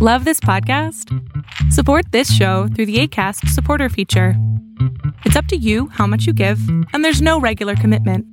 [0.00, 1.12] Love this podcast?
[1.72, 4.34] Support this show through the ACAST supporter feature.
[5.24, 6.60] It's up to you how much you give,
[6.92, 8.24] and there's no regular commitment.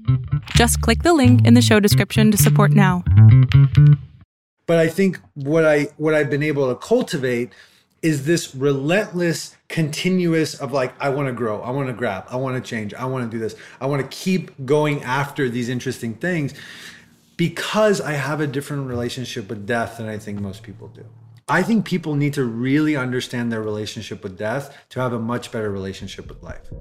[0.51, 3.03] Just click the link in the show description to support now.
[4.67, 7.51] But I think what I what I've been able to cultivate
[8.03, 12.35] is this relentless continuous of like I want to grow, I want to grab, I
[12.35, 13.55] want to change, I want to do this.
[13.81, 16.53] I want to keep going after these interesting things
[17.37, 21.05] because I have a different relationship with death than I think most people do.
[21.47, 25.51] I think people need to really understand their relationship with death to have a much
[25.51, 26.71] better relationship with life.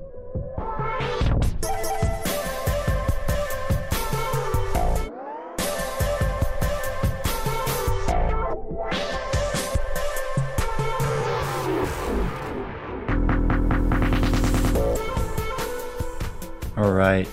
[16.75, 17.29] All right.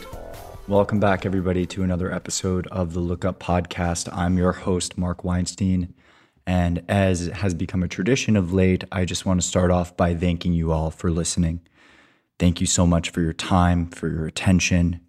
[0.67, 4.09] Welcome back, everybody, to another episode of the Lookup Podcast.
[4.11, 5.93] I'm your host, Mark Weinstein.
[6.47, 10.15] And as has become a tradition of late, I just want to start off by
[10.15, 11.61] thanking you all for listening.
[12.39, 14.99] Thank you so much for your time, for your attention,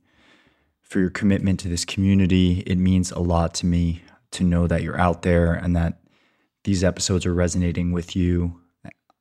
[0.82, 2.62] for your commitment to this community.
[2.66, 4.02] It means a lot to me
[4.32, 6.00] to know that you're out there and that
[6.64, 8.60] these episodes are resonating with you.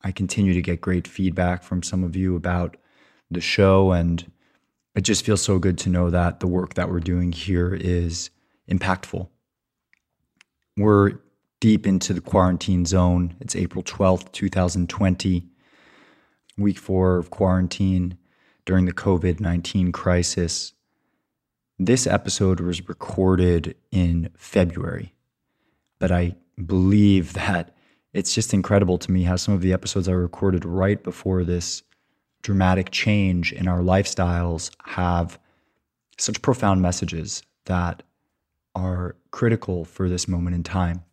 [0.03, 2.75] I continue to get great feedback from some of you about
[3.29, 4.29] the show, and
[4.95, 8.29] it just feels so good to know that the work that we're doing here is
[8.69, 9.29] impactful.
[10.75, 11.13] We're
[11.61, 13.35] deep into the quarantine zone.
[13.39, 15.47] It's April 12th, 2020,
[16.57, 18.17] week four of quarantine
[18.65, 20.73] during the COVID 19 crisis.
[21.79, 25.13] This episode was recorded in February,
[25.99, 27.73] but I believe that
[28.11, 31.83] it's just incredible to me how some of the episodes I recorded right before this
[32.41, 35.39] dramatic change in our lifestyles have
[36.17, 38.01] such profound messages that
[38.73, 41.03] are critical for this moment in time.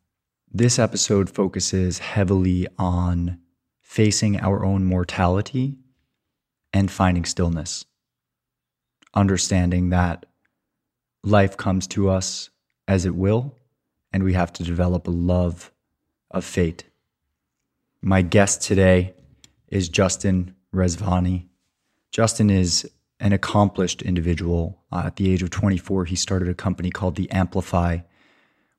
[0.58, 3.38] This episode focuses heavily on
[3.80, 5.76] facing our own mortality
[6.72, 7.84] and finding stillness.
[9.14, 10.26] Understanding that
[11.22, 12.50] life comes to us
[12.88, 13.54] as it will,
[14.12, 15.70] and we have to develop a love
[16.32, 16.82] of fate.
[18.02, 19.14] My guest today
[19.68, 21.46] is Justin Rezvani.
[22.10, 22.84] Justin is
[23.20, 24.82] an accomplished individual.
[24.90, 28.02] Uh, at the age of 24, he started a company called theAmplify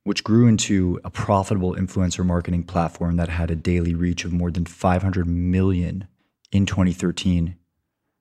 [0.04, 4.52] which grew into a profitable influencer marketing platform that had a daily reach of more
[4.52, 6.08] than 500 million
[6.52, 7.56] in 2013.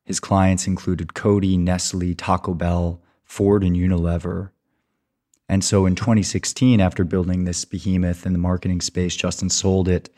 [0.04, 4.50] His clients included Coty, Nestle, Taco Bell, Ford, and Unilever.
[5.48, 10.10] And so in 2016, after building this behemoth in the marketing space, Justin sold it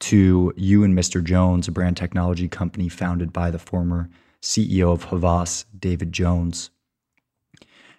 [0.00, 1.22] to You and Mr.
[1.22, 4.10] Jones, a brand technology company founded by the former
[4.42, 6.70] CEO of Havas, David Jones.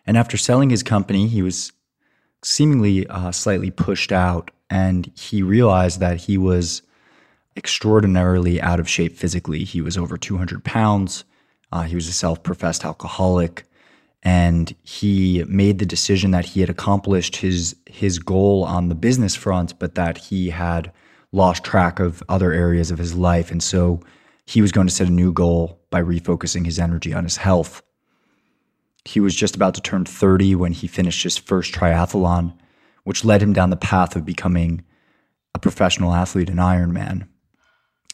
[0.06, 1.72] And after selling his company, he was
[2.46, 6.82] seemingly uh, slightly pushed out, and he realized that he was
[7.58, 9.64] extraordinarily out of shape physically.
[9.64, 11.24] He was over 200 pounds.
[11.72, 13.66] Uh, he was a self professed alcoholic.
[14.24, 19.36] And he made the decision that he had accomplished his, his goal on the business
[19.36, 20.92] front, but that he had
[21.32, 23.52] lost track of other areas of his life.
[23.52, 24.02] And so
[24.48, 27.84] he was going to set a new goal by refocusing his energy on his health.
[29.06, 32.58] He was just about to turn 30 when he finished his first triathlon,
[33.04, 34.84] which led him down the path of becoming
[35.54, 37.28] a professional athlete in Ironman.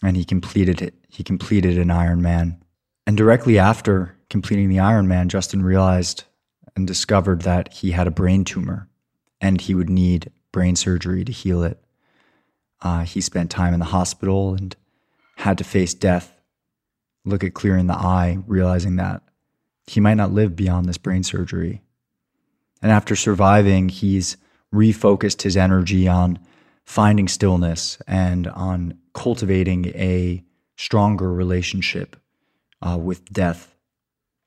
[0.03, 0.93] And he completed it.
[1.07, 2.59] He completed an Ironman.
[3.07, 6.25] And directly after completing the Ironman, Justin realized
[6.75, 8.89] and discovered that he had a brain tumor
[9.39, 11.83] and he would need brain surgery to heal it.
[12.81, 14.75] Uh, he spent time in the hospital and
[15.37, 16.39] had to face death,
[17.25, 19.23] look at clear in the eye, realizing that
[19.87, 21.81] he might not live beyond this brain surgery.
[22.81, 24.37] And after surviving, he's
[24.73, 26.39] refocused his energy on
[26.85, 30.43] finding stillness and on cultivating a
[30.77, 32.15] stronger relationship
[32.81, 33.75] uh, with death.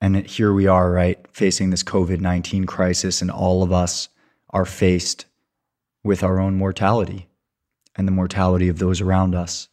[0.01, 4.09] And here we are, right, facing this COVID 19 crisis, and all of us
[4.51, 5.27] are faced
[6.03, 7.29] with our own mortality
[7.97, 9.69] and the mortality of those around us.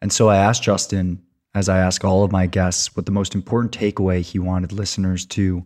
[0.00, 1.23] And so I asked Justin
[1.54, 5.24] as I ask all of my guests what the most important takeaway he wanted listeners
[5.26, 5.64] to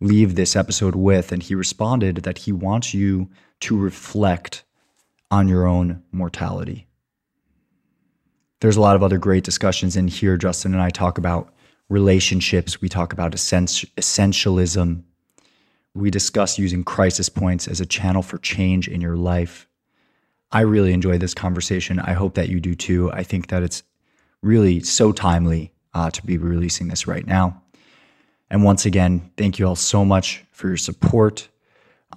[0.00, 1.32] leave this episode with.
[1.32, 4.64] And he responded that he wants you to reflect
[5.30, 6.86] on your own mortality.
[8.60, 10.36] There's a lot of other great discussions in here.
[10.36, 11.52] Justin and I talk about
[11.88, 15.02] relationships, we talk about essentialism.
[15.94, 19.66] We discuss using crisis points as a channel for change in your life.
[20.52, 21.98] I really enjoy this conversation.
[21.98, 23.10] I hope that you do too.
[23.12, 23.82] I think that it's
[24.42, 27.62] really so timely uh, to be releasing this right now.
[28.50, 31.48] And once again, thank you all so much for your support.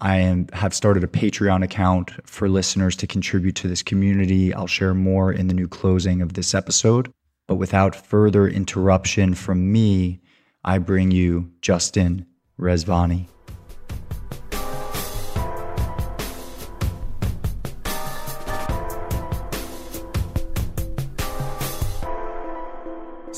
[0.01, 4.53] I am, have started a Patreon account for listeners to contribute to this community.
[4.53, 7.11] I'll share more in the new closing of this episode.
[7.47, 10.21] But without further interruption from me,
[10.63, 12.25] I bring you Justin
[12.59, 13.27] Rezvani.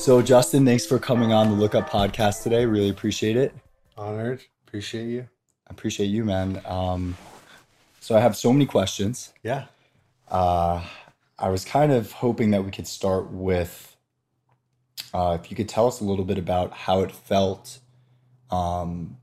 [0.06, 2.64] So, Justin, thanks for coming on the Lookup podcast today.
[2.64, 3.52] Really appreciate it.
[3.98, 4.40] Honored.
[4.64, 5.22] Appreciate you.
[5.66, 6.62] I appreciate you, man.
[6.64, 7.16] Um,
[7.98, 9.32] so, I have so many questions.
[9.42, 9.64] Yeah.
[10.30, 10.84] Uh,
[11.40, 13.96] I was kind of hoping that we could start with
[15.12, 17.80] uh, if you could tell us a little bit about how it felt
[18.52, 19.16] um,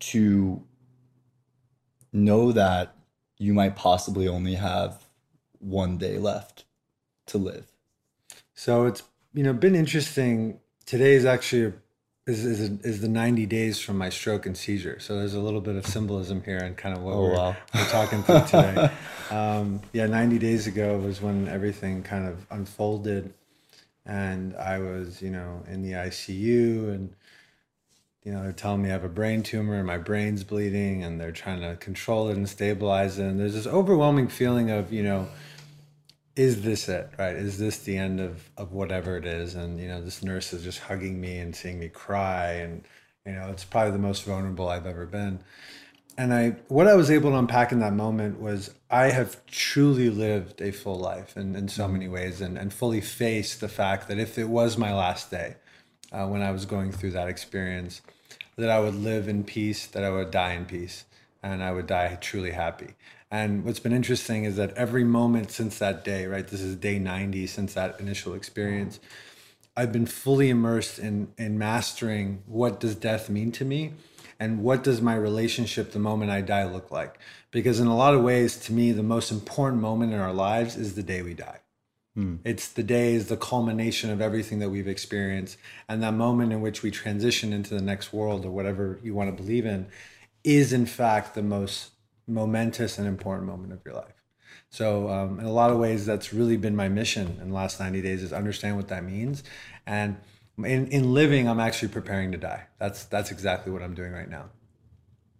[0.00, 0.62] to
[2.12, 2.94] know that
[3.38, 5.06] you might possibly only have
[5.60, 6.66] one day left
[7.28, 7.72] to live.
[8.54, 9.02] So it's
[9.34, 10.58] you know been interesting.
[10.86, 11.74] Today is actually
[12.26, 14.98] is is, is the 90 days from my stroke and seizure.
[15.00, 17.56] So there's a little bit of symbolism here and kind of what Oh, we're, wow.
[17.74, 18.90] we're talking through today.
[19.30, 23.32] um, yeah, 90 days ago was when everything kind of unfolded,
[24.04, 27.14] and I was you know in the ICU and
[28.24, 31.18] you know, they're telling me I have a brain tumor and my brain's bleeding and
[31.18, 33.24] they're trying to control it and stabilize it.
[33.24, 35.28] And there's this overwhelming feeling of, you know,
[36.38, 37.34] is this it, right?
[37.34, 39.56] Is this the end of, of whatever it is?
[39.56, 42.52] And, you know, this nurse is just hugging me and seeing me cry.
[42.52, 42.84] And,
[43.26, 45.40] you know, it's probably the most vulnerable I've ever been.
[46.16, 50.10] And I, what I was able to unpack in that moment was I have truly
[50.10, 54.06] lived a full life in, in so many ways and, and fully faced the fact
[54.06, 55.56] that if it was my last day,
[56.12, 58.00] uh, when I was going through that experience,
[58.54, 61.04] that I would live in peace, that I would die in peace,
[61.42, 62.94] and I would die truly happy.
[63.30, 66.46] And what's been interesting is that every moment since that day, right?
[66.46, 69.00] This is day 90 since that initial experience.
[69.76, 73.92] I've been fully immersed in in mastering what does death mean to me
[74.40, 77.18] and what does my relationship the moment I die look like?
[77.50, 80.76] Because in a lot of ways to me the most important moment in our lives
[80.76, 81.60] is the day we die.
[82.14, 82.36] Hmm.
[82.44, 85.58] It's the day is the culmination of everything that we've experienced
[85.88, 89.28] and that moment in which we transition into the next world or whatever you want
[89.36, 89.86] to believe in
[90.42, 91.90] is in fact the most
[92.28, 94.14] momentous and important moment of your life.
[94.70, 97.80] So, um, in a lot of ways, that's really been my mission in the last
[97.80, 99.42] 90 days is understand what that means.
[99.86, 100.18] And
[100.58, 102.66] in, in living, I'm actually preparing to die.
[102.78, 104.50] That's, that's exactly what I'm doing right now.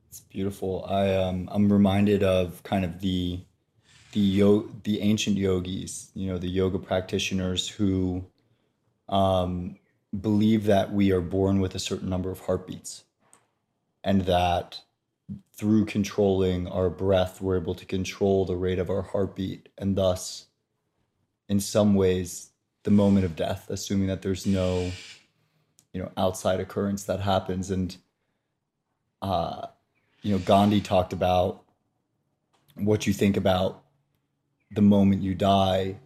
[0.09, 0.87] It's beautiful.
[0.89, 3.41] I um I'm reminded of kind of the
[4.13, 8.25] the yo- the ancient yogis, you know, the yoga practitioners who
[9.09, 9.77] um
[10.19, 13.05] believe that we are born with a certain number of heartbeats
[14.03, 14.81] and that
[15.59, 20.47] through controlling our breath we're able to control the rate of our heartbeat and thus
[21.49, 22.51] in some ways
[22.85, 24.91] the moment of death assuming that there's no
[25.93, 27.71] you know outside occurrence that happens.
[27.71, 27.97] And
[29.23, 29.67] uh
[30.23, 31.65] you know, Gandhi talked about
[32.75, 33.85] what you think about
[34.71, 35.97] the moment you die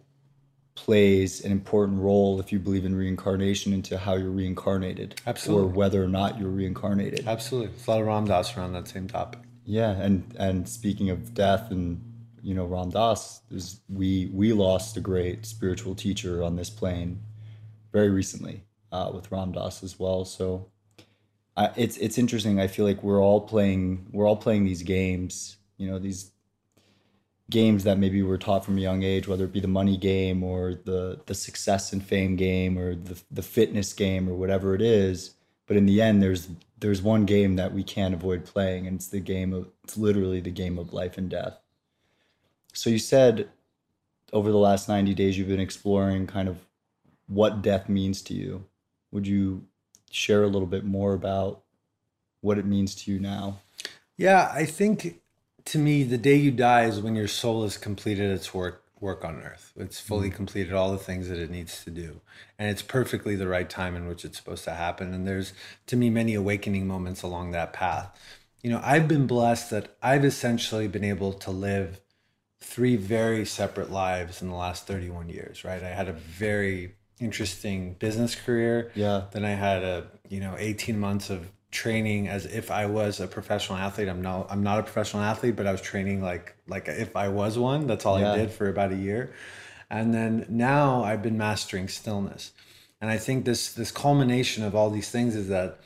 [0.75, 5.65] plays an important role if you believe in reincarnation into how you're reincarnated Absolutely.
[5.65, 7.69] or whether or not you're reincarnated Absolutely.
[7.71, 9.39] There's a lot of Ram Dass around that same topic.
[9.65, 12.01] yeah and and speaking of death and
[12.41, 17.21] you know Ram Dass is we we lost a great spiritual teacher on this plane
[17.91, 20.69] very recently uh, with Ram Dass as well so
[21.55, 22.59] I, it's it's interesting.
[22.59, 25.57] I feel like we're all playing we're all playing these games.
[25.77, 26.31] You know these
[27.53, 30.43] games that maybe we're taught from a young age, whether it be the money game
[30.43, 34.81] or the the success and fame game or the the fitness game or whatever it
[34.81, 35.35] is.
[35.67, 39.07] But in the end, there's there's one game that we can't avoid playing, and it's
[39.07, 41.57] the game of it's literally the game of life and death.
[42.73, 43.49] So you said
[44.33, 46.57] over the last 90 days you've been exploring kind of
[47.27, 48.65] what death means to you.
[49.11, 49.63] Would you
[50.09, 51.61] share a little bit more about
[52.41, 53.59] what it means to you now?
[54.17, 55.21] Yeah, I think
[55.65, 59.25] to me, the day you die is when your soul has completed its work work
[59.25, 59.73] on earth.
[59.75, 60.37] It's fully mm-hmm.
[60.37, 62.21] completed all the things that it needs to do.
[62.57, 65.13] And it's perfectly the right time in which it's supposed to happen.
[65.13, 65.53] And there's
[65.87, 68.17] to me many awakening moments along that path.
[68.61, 71.99] You know, I've been blessed that I've essentially been able to live
[72.61, 75.83] three very separate lives in the last 31 years, right?
[75.83, 78.91] I had a very interesting business career.
[78.95, 79.23] Yeah.
[79.31, 83.27] Then I had a, you know, 18 months of training as if I was a
[83.27, 84.07] professional athlete.
[84.07, 87.27] I'm not I'm not a professional athlete, but I was training like like if I
[87.27, 87.87] was one.
[87.87, 88.33] That's all Yeah.
[88.33, 89.33] I did for about a year.
[89.89, 92.51] And then now I've been mastering stillness.
[93.01, 95.79] And I think this this culmination of all these things is that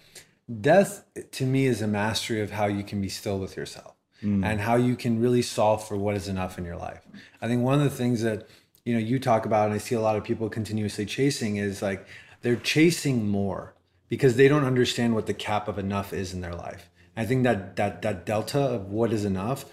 [0.62, 4.46] death to me is a mastery of how you can be still with yourself mm.
[4.46, 7.02] and how you can really solve for what is enough in your life.
[7.42, 8.48] I think one of the things that
[8.86, 11.82] you know you talk about and I see a lot of people continuously chasing is
[11.82, 12.06] like
[12.42, 13.74] they're chasing more
[14.10, 16.90] because they don't understand what the cap of enough is in their life.
[17.16, 19.66] I think that that that delta of what is enough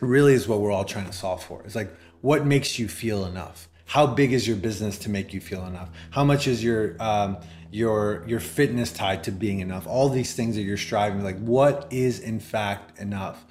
[0.00, 1.62] really is what we're all trying to solve for.
[1.64, 3.68] It's like what makes you feel enough.
[3.84, 5.90] How big is your business to make you feel enough?
[6.10, 7.38] How much is your um,
[7.70, 9.86] your your fitness tied to being enough?
[9.86, 13.44] All these things that you're striving like what is in fact enough?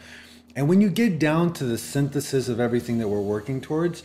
[0.55, 4.03] And when you get down to the synthesis of everything that we're working towards,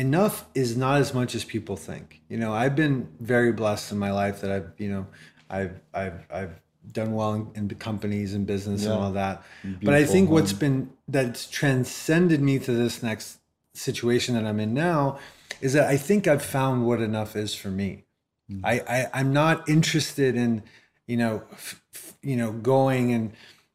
[0.00, 2.22] enough is not as much as people think.
[2.28, 5.06] You know, I've been very blessed in my life that I've, you know,
[5.50, 8.92] I've I've I've done well in, in companies and business yeah.
[8.92, 9.42] and all that.
[9.62, 10.34] Beautiful but I think home.
[10.34, 13.38] what's been that's transcended me to this next
[13.74, 15.18] situation that I'm in now
[15.60, 18.04] is that I think I've found what enough is for me.
[18.50, 18.66] Mm-hmm.
[18.66, 20.62] I, I I'm not interested in,
[21.06, 23.32] you know, f- f- you know, going and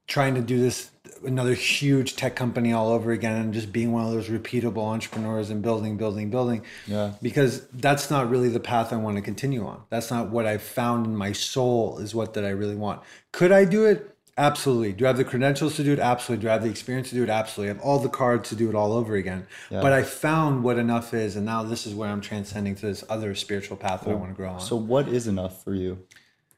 [0.07, 0.89] trying to do this
[1.23, 5.49] another huge tech company all over again and just being one of those repeatable entrepreneurs
[5.49, 6.63] and building, building, building.
[6.87, 7.13] Yeah.
[7.21, 9.83] Because that's not really the path I want to continue on.
[9.89, 13.01] That's not what I've found in my soul is what that I really want.
[13.31, 14.11] Could I do it?
[14.37, 14.91] Absolutely.
[14.91, 15.99] Do I have the credentials to do it?
[15.99, 16.43] Absolutely.
[16.43, 17.29] Do I have the experience to do it?
[17.29, 17.71] Absolutely.
[17.71, 19.47] I have all the cards to do it all over again.
[19.69, 19.81] Yeah.
[19.81, 23.03] But I found what enough is, and now this is where I'm transcending to this
[23.07, 24.59] other spiritual path that I want to grow on.
[24.59, 25.99] So, what is enough for you?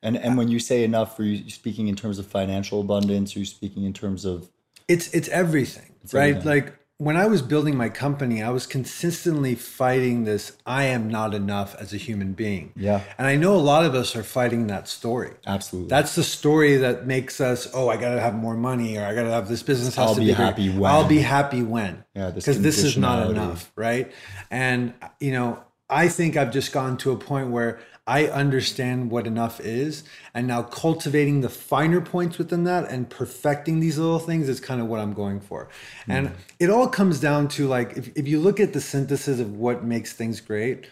[0.04, 3.36] And and when you say enough, are you speaking in terms of financial abundance?
[3.36, 4.50] Are you speaking in terms of
[4.88, 6.36] it's it's everything, it's right?
[6.36, 6.50] Everything.
[6.50, 11.36] Like when I was building my company, I was consistently fighting this I am not
[11.36, 12.74] enough as a human being.
[12.75, 13.04] Yeah.
[13.20, 15.34] And I know a lot of us are fighting that story.
[15.46, 15.89] Absolutely.
[15.89, 19.13] That's the story that makes us, oh, I got to have more money or I
[19.13, 20.92] got to have this business has I'll to be, be happy when.
[20.92, 22.04] I'll be happy when.
[22.16, 24.12] Yeah, because this is not enough, right?
[24.50, 29.27] And you know, I think I've just gone to a point where I understand what
[29.27, 30.03] enough is.
[30.34, 34.79] And now cultivating the finer points within that and perfecting these little things is kind
[34.79, 35.70] of what I'm going for.
[36.08, 36.13] Mm.
[36.13, 39.58] And it all comes down to like, if, if you look at the synthesis of
[39.58, 40.88] what makes things great,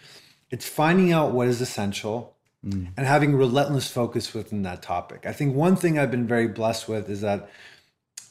[0.50, 2.88] it's finding out what is essential mm.
[2.96, 5.24] and having relentless focus within that topic.
[5.24, 7.50] I think one thing I've been very blessed with is that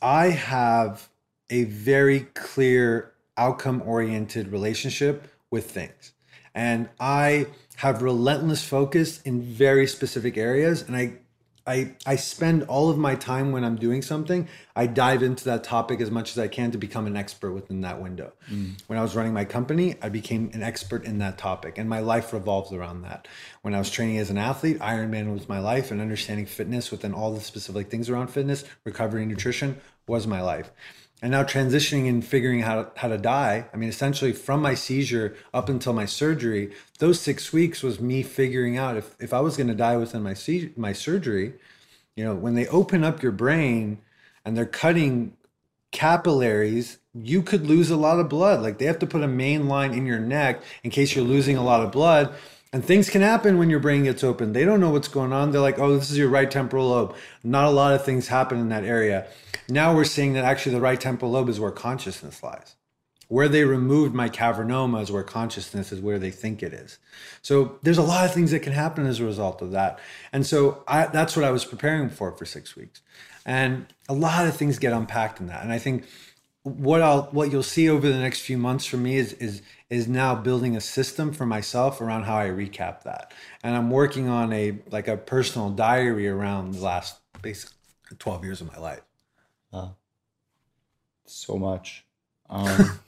[0.01, 1.09] I have
[1.49, 6.11] a very clear outcome oriented relationship with things.
[6.55, 7.47] And I,
[7.77, 11.13] have relentless focus in very specific areas and I
[11.67, 15.63] I I spend all of my time when I'm doing something, I dive into that
[15.63, 18.33] topic as much as I can to become an expert within that window.
[18.51, 18.79] Mm.
[18.85, 22.01] When I was running my company, I became an expert in that topic and my
[22.01, 23.27] life revolves around that.
[23.63, 27.15] When I was training as an athlete, Ironman was my life and understanding fitness within
[27.15, 30.69] all the specific things around fitness, recovery, nutrition was my life
[31.21, 34.73] and now transitioning and figuring how to, how to die i mean essentially from my
[34.73, 39.39] seizure up until my surgery those six weeks was me figuring out if, if i
[39.39, 40.35] was going to die within my
[40.75, 41.53] my surgery
[42.15, 43.97] you know when they open up your brain
[44.43, 45.35] and they're cutting
[45.91, 48.61] capillaries you could lose a lot of blood.
[48.61, 51.57] Like they have to put a main line in your neck in case you're losing
[51.57, 52.33] a lot of blood
[52.75, 54.51] and things can happen when your brain gets open.
[54.51, 55.51] They don't know what's going on.
[55.51, 57.15] They're like, oh, this is your right temporal lobe.
[57.41, 59.27] Not a lot of things happen in that area.
[59.69, 62.75] Now we're seeing that actually the right temporal lobe is where consciousness lies.
[63.29, 66.97] Where they removed my cavernoma is where consciousness is where they think it is.
[67.41, 69.97] So there's a lot of things that can happen as a result of that.
[70.33, 73.01] And so I, that's what I was preparing for for six weeks.
[73.45, 75.63] And a lot of things get unpacked in that.
[75.63, 76.03] And I think
[76.63, 80.07] what I'll what you'll see over the next few months for me is is is
[80.07, 83.33] now building a system for myself around how I recap that.
[83.63, 87.75] And I'm working on a like a personal diary around the last basically
[88.17, 89.01] 12 years of my life.
[89.71, 89.95] Wow.
[91.25, 92.05] So much.
[92.49, 92.67] Um,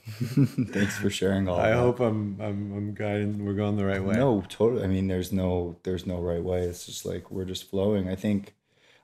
[0.72, 1.58] thanks for sharing all.
[1.60, 4.14] I hope I'm I'm I'm guiding we're going the right way.
[4.14, 4.82] No, totally.
[4.82, 6.62] I mean, there's no there's no right way.
[6.62, 8.08] It's just like we're just flowing.
[8.08, 8.54] I think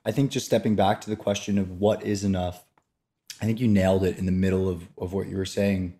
[0.05, 2.65] I think just stepping back to the question of what is enough
[3.41, 5.99] I think you nailed it in the middle of, of what you were saying.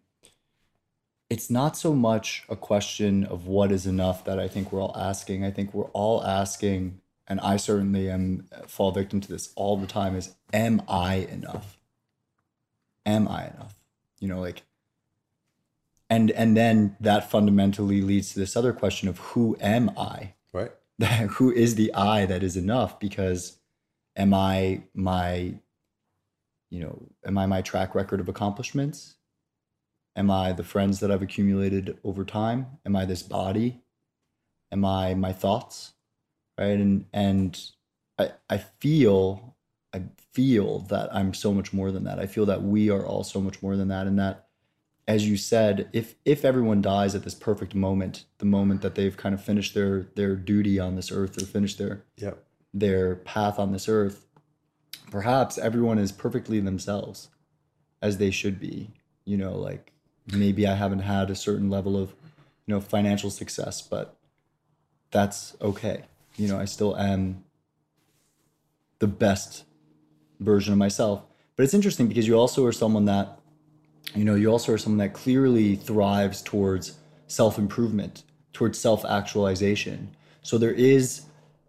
[1.30, 4.96] It's not so much a question of what is enough that I think we're all
[4.96, 5.44] asking.
[5.44, 9.76] I think we're all asking, and I certainly am uh, fall victim to this all
[9.76, 11.78] the time, is am I enough?
[13.06, 13.76] Am I enough?
[14.20, 14.64] You know, like
[16.10, 20.34] and and then that fundamentally leads to this other question of who am I?
[20.54, 20.72] Right.
[21.32, 23.00] who is the I that is enough?
[23.00, 23.58] Because
[24.16, 25.56] am I my
[26.70, 29.15] you know, am I my track record of accomplishments?
[30.16, 32.68] Am I the friends that I've accumulated over time?
[32.86, 33.82] Am I this body?
[34.72, 35.94] Am I my thoughts?
[36.58, 36.80] Right.
[36.80, 37.60] And and
[38.18, 39.56] I I feel
[39.94, 40.04] I
[40.34, 42.20] feel that I'm so much more than that.
[42.20, 44.08] I feel that we are all so much more than that.
[44.08, 44.46] And that
[45.08, 49.16] as you said, if if everyone dies at this perfect moment, the moment that they've
[49.16, 52.44] kind of finished their their duty on this earth or finished their yep.
[52.74, 54.26] their path on this earth,
[55.12, 57.30] perhaps everyone is perfectly themselves
[58.02, 58.92] as they should be.
[59.26, 59.92] You know, like
[60.32, 62.10] maybe I haven't had a certain level of,
[62.66, 64.16] you know, financial success, but
[65.12, 66.04] that's okay.
[66.38, 67.44] You know, I still am
[69.00, 69.64] the best
[70.40, 71.24] version of myself.
[71.56, 73.40] But it's interesting because you also are someone that,
[74.14, 80.16] you know, you also are someone that clearly thrives towards self improvement, towards self actualization.
[80.42, 81.26] So there is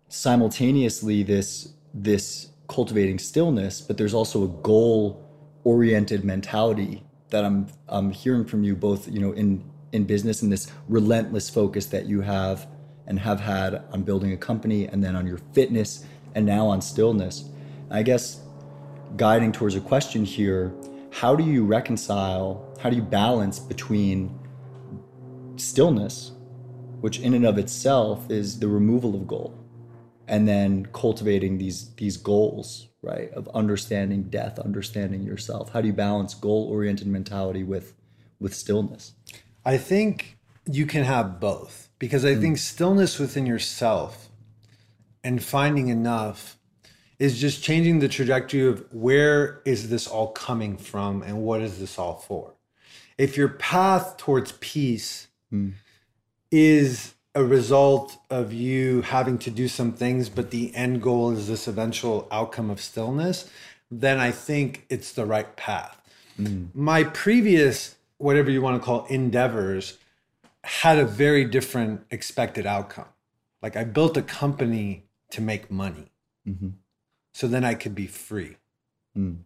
[0.08, 5.22] simultaneously this this cultivating stillness, but there's also a goal
[5.64, 10.52] oriented mentality that I'm I'm hearing from you both, you know, in in business and
[10.52, 12.66] this relentless focus that you have
[13.06, 16.04] and have had on building a company and then on your fitness
[16.35, 17.49] and now on stillness.
[17.90, 18.40] I guess
[19.16, 20.75] guiding towards a question here,
[21.11, 24.38] how do you reconcile, how do you balance between
[25.56, 26.33] stillness,
[27.00, 29.54] which in and of itself is the removal of goal,
[30.28, 33.31] and then cultivating these these goals, right?
[33.33, 35.73] Of understanding death, understanding yourself.
[35.73, 37.95] How do you balance goal-oriented mentality with
[38.38, 39.12] with stillness?
[39.65, 40.38] I think
[40.71, 42.41] you can have both because I mm.
[42.41, 44.29] think stillness within yourself
[45.25, 46.59] and finding enough
[47.19, 51.79] is just changing the trajectory of where is this all coming from and what is
[51.79, 52.55] this all for.
[53.17, 55.73] If your path towards peace mm.
[56.50, 61.49] is a result of you having to do some things, but the end goal is
[61.49, 63.50] this eventual outcome of stillness,
[63.90, 66.00] then I think it's the right path.
[66.40, 66.75] Mm.
[66.75, 69.99] My previous, whatever you want to call endeavors,
[70.64, 73.09] had a very different expected outcome.
[73.62, 76.11] Like I built a company to make money.
[76.49, 76.71] Mm-hmm.
[77.35, 78.57] So then I could be free.
[79.16, 79.40] Mm.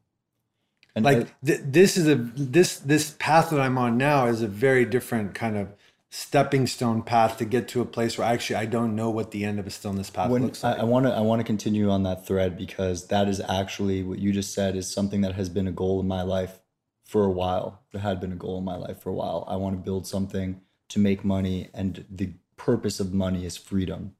[0.94, 4.42] And like I, th- this is a this this path that I'm on now is
[4.42, 5.72] a very different kind of
[6.12, 9.44] stepping stone path to get to a place where actually I don't know what the
[9.44, 10.78] end of a stillness path when, looks like.
[10.78, 14.18] I want to I want to continue on that thread because that is actually what
[14.18, 16.58] you just said is something that has been a goal in my life
[17.04, 17.82] for a while.
[17.92, 19.44] It had been a goal in my life for a while.
[19.48, 24.16] I want to build something to make money and the purpose of money is freedom.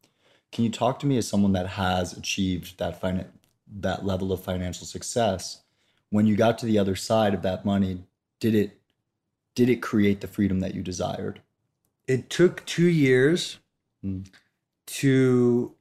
[0.52, 3.30] Can you talk to me as someone that has achieved that fin-
[3.80, 5.62] that level of financial success?
[6.08, 8.04] When you got to the other side of that money,
[8.38, 8.78] did it
[9.56, 11.42] did it create the freedom that you desired?
[12.10, 13.60] It took two years
[14.04, 14.26] mm.
[14.84, 15.72] to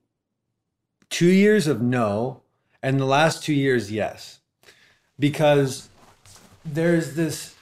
[1.10, 2.42] two years of no
[2.84, 4.40] and the last two years yes
[5.18, 5.90] because
[6.64, 7.56] there's this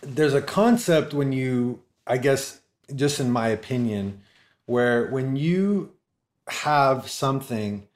[0.00, 2.60] there's a concept when you i guess
[2.96, 4.20] just in my opinion
[4.66, 5.92] where when you
[6.48, 7.86] have something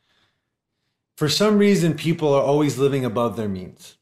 [1.17, 3.97] for some reason people are always living above their means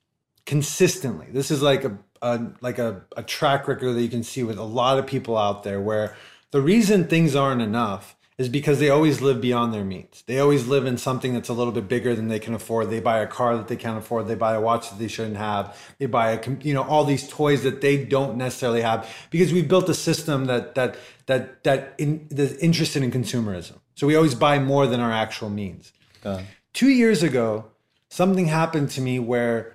[0.44, 4.42] consistently this is like a a like a, a track record that you can see
[4.42, 6.16] with a lot of people out there where
[6.52, 10.24] the reason things aren't enough is because they always live beyond their means.
[10.26, 12.88] They always live in something that's a little bit bigger than they can afford.
[12.88, 14.26] They buy a car that they can't afford.
[14.26, 15.78] They buy a watch that they shouldn't have.
[15.98, 19.62] They buy a you know all these toys that they don't necessarily have because we
[19.62, 23.78] built a system that that that that in, that's interested in consumerism.
[23.94, 25.92] So we always buy more than our actual means.
[26.24, 26.42] Uh.
[26.72, 27.66] Two years ago,
[28.08, 29.74] something happened to me where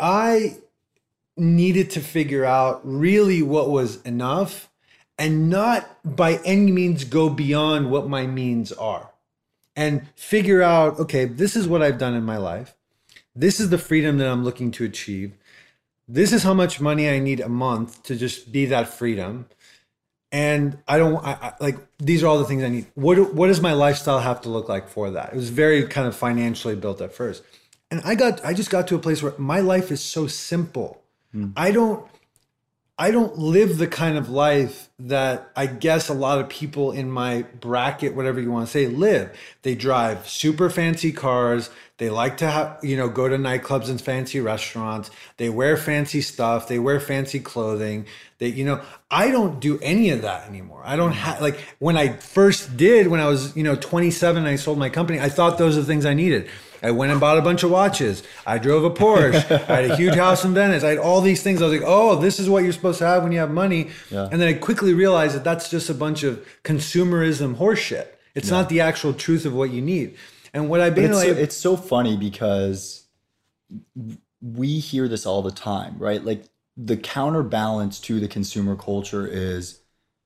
[0.00, 0.56] I
[1.36, 4.70] needed to figure out really what was enough
[5.18, 9.10] and not by any means go beyond what my means are
[9.76, 12.74] and figure out okay this is what i've done in my life.
[13.36, 15.34] This is the freedom that i'm looking to achieve.
[16.06, 19.46] This is how much money i need a month to just be that freedom.
[20.30, 22.86] And i don't I, I, like these are all the things i need.
[22.94, 25.32] What what does my lifestyle have to look like for that?
[25.32, 27.42] It was very kind of financially built at first.
[27.90, 31.03] And i got i just got to a place where my life is so simple
[31.34, 31.52] Mm.
[31.56, 32.06] I don't
[32.96, 37.10] I don't live the kind of life that I guess a lot of people in
[37.10, 39.36] my bracket, whatever you want to say, live.
[39.62, 41.70] They drive super fancy cars.
[41.98, 45.10] They like to have, you know, go to nightclubs and fancy restaurants.
[45.38, 46.68] They wear fancy stuff.
[46.68, 48.06] They wear fancy clothing.
[48.38, 50.82] They, you know, I don't do any of that anymore.
[50.84, 54.46] I don't have, like, when I first did, when I was, you know, 27 and
[54.46, 56.48] I sold my company, I thought those are the things I needed.
[56.84, 58.22] I went and bought a bunch of watches.
[58.46, 59.34] I drove a Porsche.
[59.70, 60.84] I had a huge house in Venice.
[60.84, 61.62] I had all these things.
[61.62, 63.90] I was like, oh, this is what you're supposed to have when you have money.
[64.10, 64.28] Yeah.
[64.30, 68.08] And then I quickly realized that that's just a bunch of consumerism horseshit.
[68.34, 68.56] It's yeah.
[68.58, 70.16] not the actual truth of what you need.
[70.52, 73.04] And what I've been it's, like, so, it's so funny because
[74.42, 76.22] we hear this all the time, right?
[76.22, 76.44] Like
[76.76, 79.80] the counterbalance to the consumer culture is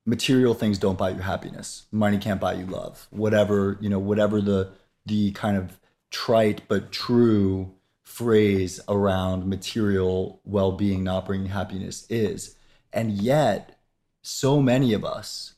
[0.07, 1.87] material things don't buy you happiness.
[1.93, 3.07] Money can't buy you love.
[3.11, 4.73] Whatever, you know, whatever the
[5.07, 5.79] the kind of
[6.11, 12.57] trite but true phrase around material well-being not bringing happiness is.
[12.93, 13.79] And yet
[14.23, 15.55] so many of us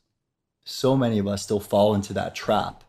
[0.64, 2.84] so many of us still fall into that trap.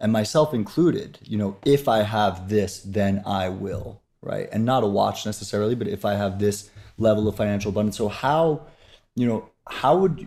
[0.00, 4.48] And myself included you know if i have this then i will right?
[4.50, 7.96] And not a watch necessarily but if i have this level of financial abundance.
[7.96, 8.66] So how
[9.14, 10.26] you know how would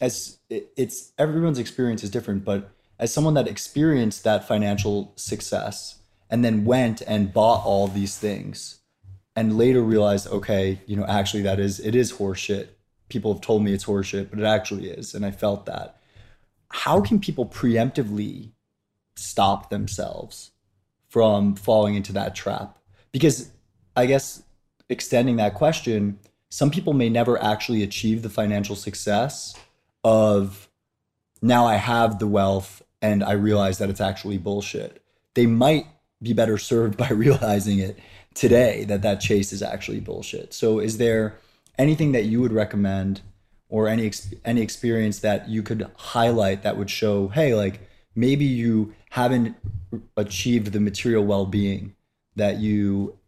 [0.00, 5.95] as it's everyone's experience is different but as someone that experienced that financial success
[6.30, 8.80] and then went and bought all these things
[9.36, 12.68] and later realized, okay, you know, actually that is it is horseshit.
[13.08, 16.00] People have told me it's horseshit, but it actually is, and I felt that.
[16.70, 18.52] How can people preemptively
[19.14, 20.50] stop themselves
[21.08, 22.78] from falling into that trap?
[23.12, 23.50] Because
[23.94, 24.42] I guess
[24.88, 29.54] extending that question, some people may never actually achieve the financial success
[30.02, 30.68] of
[31.42, 35.02] now I have the wealth and I realize that it's actually bullshit.
[35.34, 35.86] They might
[36.22, 37.98] be better served by realizing it
[38.34, 40.52] today that that chase is actually bullshit.
[40.52, 41.36] So is there
[41.78, 43.20] anything that you would recommend
[43.68, 44.12] or any
[44.44, 47.80] any experience that you could highlight that would show hey like
[48.14, 49.56] maybe you haven't
[50.16, 51.94] achieved the material well-being
[52.36, 53.18] that you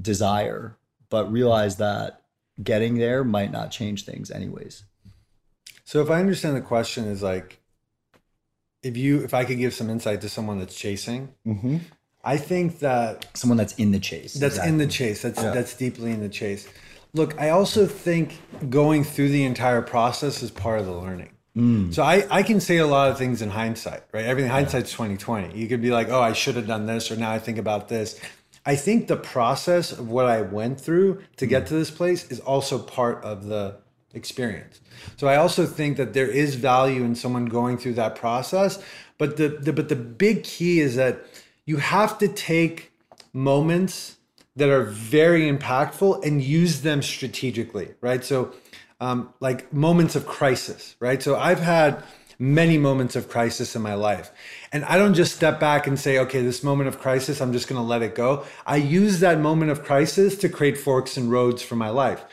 [0.00, 0.76] desire
[1.10, 2.22] but realize that
[2.62, 4.84] getting there might not change things anyways.
[5.84, 7.60] So if I understand the question is like
[8.82, 11.78] if you if I could give some insight to someone that's chasing, Mm-hmm.
[12.24, 14.34] I think that Someone that's in the chase.
[14.34, 15.22] that's in the chase.
[15.22, 16.68] That's that's deeply in the chase.
[17.14, 21.30] Look, I also think going through the entire process is part of the learning.
[21.56, 21.92] Mm.
[21.92, 24.24] So I, I can say a lot of things in hindsight, right?
[24.24, 25.58] Everything hindsight's twenty twenty.
[25.58, 27.88] You could be like, oh, I should have done this, or now I think about
[27.88, 28.18] this.
[28.64, 31.68] I think the process of what I went through to get mm.
[31.68, 33.76] to this place is also part of the
[34.14, 34.80] experience.
[35.16, 38.82] So I also think that there is value in someone going through that process,
[39.18, 41.26] but the, the but the big key is that
[41.66, 42.92] you have to take
[43.32, 44.16] moments
[44.56, 48.24] that are very impactful and use them strategically, right?
[48.24, 48.52] So
[49.00, 51.22] um, like moments of crisis, right?
[51.22, 52.02] So I've had
[52.38, 54.30] many moments of crisis in my life.
[54.72, 57.68] And I don't just step back and say, okay, this moment of crisis, I'm just
[57.68, 58.44] going to let it go.
[58.66, 62.24] I use that moment of crisis to create forks and roads for my life.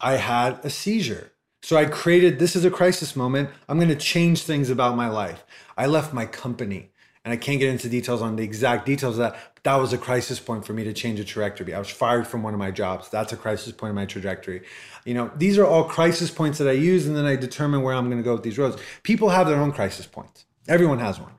[0.00, 1.32] I had a seizure.
[1.62, 3.48] So I created this is a crisis moment.
[3.68, 5.44] I'm going to change things about my life.
[5.78, 6.90] I left my company
[7.24, 9.52] and I can't get into details on the exact details of that.
[9.54, 11.72] But that was a crisis point for me to change a trajectory.
[11.72, 13.08] I was fired from one of my jobs.
[13.08, 14.62] That's a crisis point in my trajectory.
[15.06, 17.94] You know, these are all crisis points that I use, and then I determine where
[17.94, 18.76] I'm going to go with these roads.
[19.02, 20.44] People have their own crisis points.
[20.68, 21.32] Everyone has one.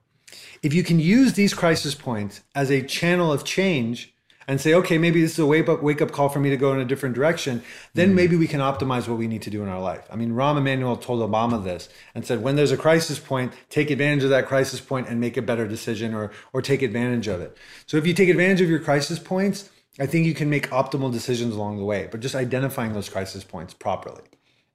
[0.64, 4.15] If you can use these crisis points as a channel of change
[4.48, 6.58] and say, okay, maybe this is a wake up wake up call for me to
[6.58, 9.64] go in a different direction, then maybe we can optimize what we need to do
[9.64, 10.08] in our life.
[10.12, 13.90] I mean, Rahm Emanuel told Obama this and said, when there's a crisis point, take
[13.90, 17.42] advantage of that crisis point and make a better decision or or take advantage of
[17.42, 17.58] it.
[17.86, 21.12] So if you take advantage of your crisis points, I think you can make optimal
[21.12, 24.24] decisions along the way, but just identifying those crisis points properly.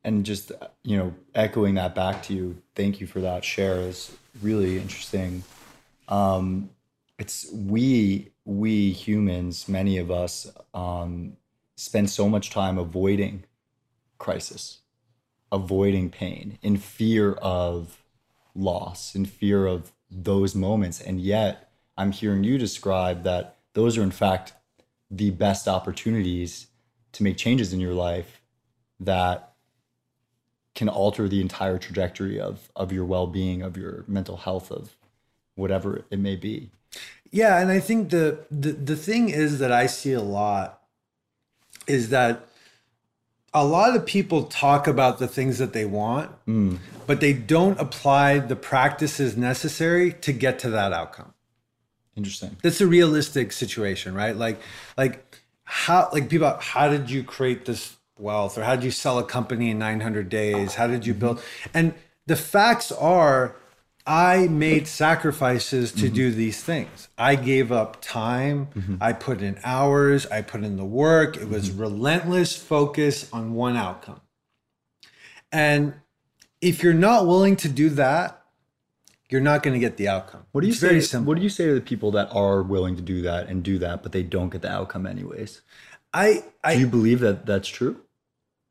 [0.05, 0.53] and just
[0.83, 5.43] you know echoing that back to you thank you for that share is really interesting
[6.09, 6.71] um
[7.19, 11.37] it's we we humans many of us um
[11.77, 13.45] spend so much time avoiding
[14.19, 14.81] crisis
[15.53, 18.03] avoiding pain in fear of
[18.57, 21.01] loss in fear of those moments.
[21.01, 24.53] And yet i'm hearing you describe that those are in fact
[25.11, 26.67] the best opportunities
[27.13, 28.43] to make changes in your life
[28.99, 29.53] that
[30.75, 34.97] can alter the entire trajectory of of your well-being of your mental health of
[35.55, 36.73] whatever it may be
[37.31, 40.83] Yeah, and I think the, the the thing is that I see a lot
[41.87, 42.47] is that
[43.53, 46.79] a lot of people talk about the things that they want, mm.
[47.07, 51.35] but they don't apply the practices necessary to get to that outcome.
[52.17, 54.37] interesting That's a realistic situation, right?
[54.37, 54.61] Like
[54.97, 59.19] like how like people how did you create this wealth or how did you sell
[59.19, 60.75] a company in 900 days?
[60.75, 61.21] How did you mm-hmm.
[61.21, 61.43] build?
[61.73, 61.95] And
[62.27, 63.57] the facts are
[64.07, 67.09] I made sacrifices to do these things.
[67.19, 68.69] I gave up time.
[68.75, 68.97] Mm-hmm.
[69.01, 70.27] I put in hours.
[70.27, 71.37] I put in the work.
[71.37, 71.81] It was mm-hmm.
[71.81, 74.21] relentless focus on one outcome.
[75.53, 75.95] And
[76.61, 78.43] if you're not willing to do that,
[79.29, 80.45] you're not going to get the outcome.
[80.51, 81.29] what do you It's say simple.
[81.29, 83.79] what do you say to the people that are willing to do that and do
[83.79, 85.63] that but they don't get the outcome anyways
[86.13, 88.01] I I do you believe that that's true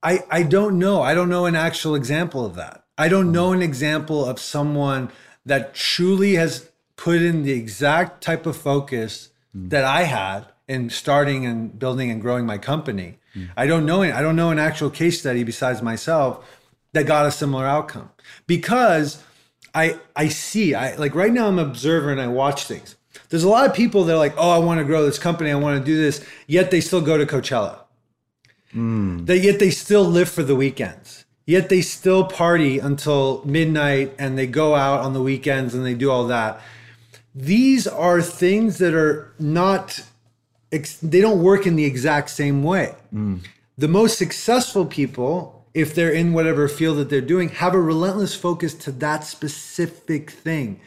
[0.02, 1.02] I, I don't know.
[1.02, 2.86] I don't know an actual example of that.
[2.99, 3.31] I don't hmm.
[3.31, 5.12] know an example of someone
[5.45, 9.69] that truly has put in the exact type of focus hmm.
[9.69, 13.17] that I had in starting and building and growing my company.
[13.33, 13.45] Hmm.
[13.57, 16.47] I don't know I don't know an actual case study besides myself
[16.93, 18.12] that got a similar outcome.
[18.45, 19.23] Because
[19.73, 22.95] I I see I like right now I'm an observer and I watch things.
[23.29, 25.51] There's a lot of people that are like, oh, I want to grow this company,
[25.51, 27.79] I want to do this, yet they still go to Coachella
[29.25, 31.18] that yet they still live for the weekends.
[31.49, 35.95] Yet they still party until midnight and they go out on the weekends and they
[35.95, 36.62] do all that.
[37.33, 39.99] These are things that are not,
[40.69, 42.93] they don't work in the exact same way.
[43.12, 43.39] Mm.
[43.79, 48.35] The most successful people, if they're in whatever field that they're doing, have a relentless
[48.35, 50.79] focus to that specific thing.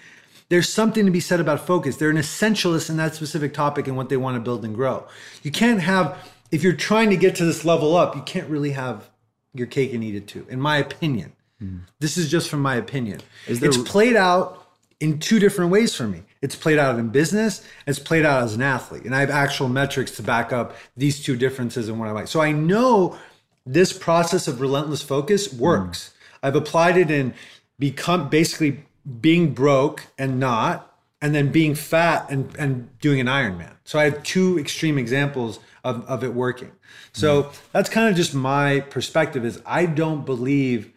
[0.48, 1.96] there's something to be said about focus.
[1.96, 5.08] They're an essentialist in that specific topic and what they want to build and grow.
[5.42, 6.16] You can't have,
[6.52, 9.08] if you're trying to get to this level up, you can't really have
[9.54, 11.32] your cake and eat it too, in my opinion.
[11.58, 11.78] Hmm.
[12.00, 13.20] This is just from my opinion.
[13.46, 14.66] There- it's played out
[15.00, 16.22] in two different ways for me.
[16.40, 19.04] It's played out in business, it's played out as an athlete.
[19.04, 22.28] And I have actual metrics to back up these two differences in what I like.
[22.28, 23.18] So I know
[23.64, 26.08] this process of relentless focus works.
[26.40, 26.46] Hmm.
[26.46, 27.34] I've applied it in
[27.78, 28.84] become basically
[29.20, 30.91] being broke and not,
[31.22, 33.72] and then being fat and, and doing an Ironman.
[33.84, 36.72] So I have two extreme examples of, of it working.
[37.14, 40.92] So that's kind of just my perspective is I don't believe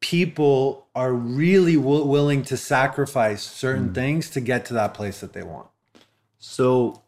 [0.00, 5.32] people are really w- willing to sacrifice certain things to get to that place that
[5.32, 5.68] they want.
[6.38, 7.02] So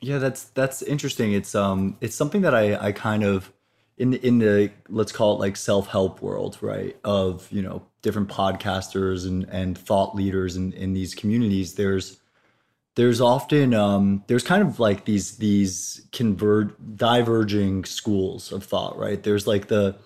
[0.00, 1.32] yeah, that's that's interesting.
[1.32, 3.50] It's um it's something that I I kind of
[3.96, 6.96] in the, in the let's call it like self-help world, right?
[7.04, 12.18] Of, you know, different podcasters and and thought leaders in in these communities, there's
[12.96, 19.22] there's often um there's kind of like these these converge diverging schools of thought, right?
[19.22, 19.96] There's like the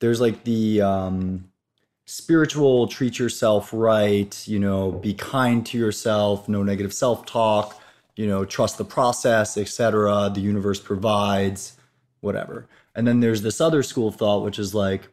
[0.00, 1.48] there's like the um
[2.06, 7.78] spiritual treat yourself right you know be kind to yourself no negative self-talk
[8.16, 11.76] you know trust the process etc the universe provides
[12.20, 12.66] whatever
[12.98, 15.08] and then there's this other school of thought which is like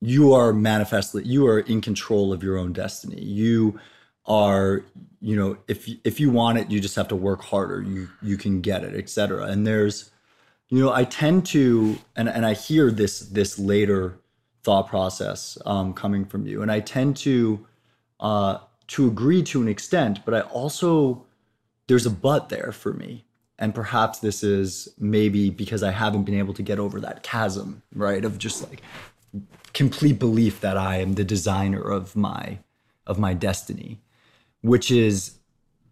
[0.00, 3.22] you are manifestly you are in control of your own destiny.
[3.22, 3.78] You
[4.26, 4.84] are
[5.20, 7.80] you know if if you want it you just have to work harder.
[7.80, 10.10] You you can get it etc and there's
[10.68, 14.18] you know i tend to and and i hear this this later
[14.64, 16.60] thought process um, coming from you.
[16.60, 17.64] And i tend to
[18.18, 18.58] uh
[18.88, 21.24] to agree to an extent but i also
[21.86, 23.24] there's a but there for me
[23.58, 27.82] and perhaps this is maybe because i haven't been able to get over that chasm
[27.94, 28.82] right of just like
[29.72, 32.58] complete belief that i am the designer of my
[33.06, 34.00] of my destiny
[34.62, 35.38] which is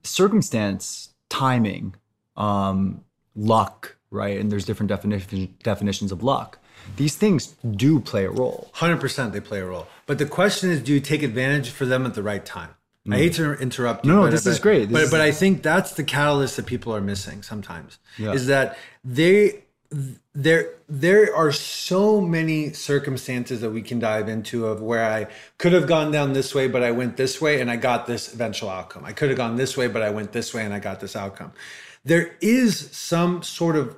[0.03, 1.95] circumstance timing
[2.37, 6.59] um luck right and there's different definition, definitions of luck
[6.97, 9.87] these things do play a role 100% they play a role.
[10.07, 12.71] But the question is do you take advantage for them at the right time?
[13.07, 13.17] I mm.
[13.17, 14.13] hate to interrupt you.
[14.13, 14.89] No, this is great.
[14.89, 17.99] This but is- but I think that's the catalyst that people are missing sometimes.
[18.17, 18.33] Yeah.
[18.33, 19.65] Is that they
[20.35, 25.27] there there are so many circumstances that we can dive into of where I
[25.59, 28.33] could have gone down this way, but I went this way and I got this
[28.33, 29.05] eventual outcome.
[29.05, 31.17] I could have gone this way, but I went this way and I got this
[31.17, 31.53] outcome.
[32.05, 33.97] There is some sort of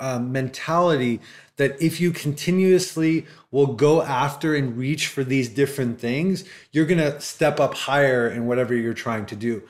[0.00, 1.20] uh, mentality
[1.56, 6.98] that if you continuously will go after and reach for these different things, you're going
[6.98, 9.62] to step up higher in whatever you're trying to do.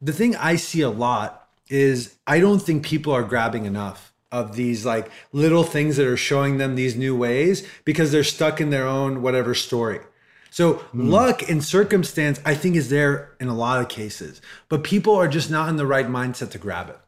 [0.00, 4.56] The thing I see a lot is I don't think people are grabbing enough of
[4.56, 8.70] these like little things that are showing them these new ways because they're stuck in
[8.70, 10.00] their own whatever story.
[10.50, 15.14] So luck and circumstance, I think, is there in a lot of cases, but people
[15.14, 16.98] are just not in the right mindset to grab it.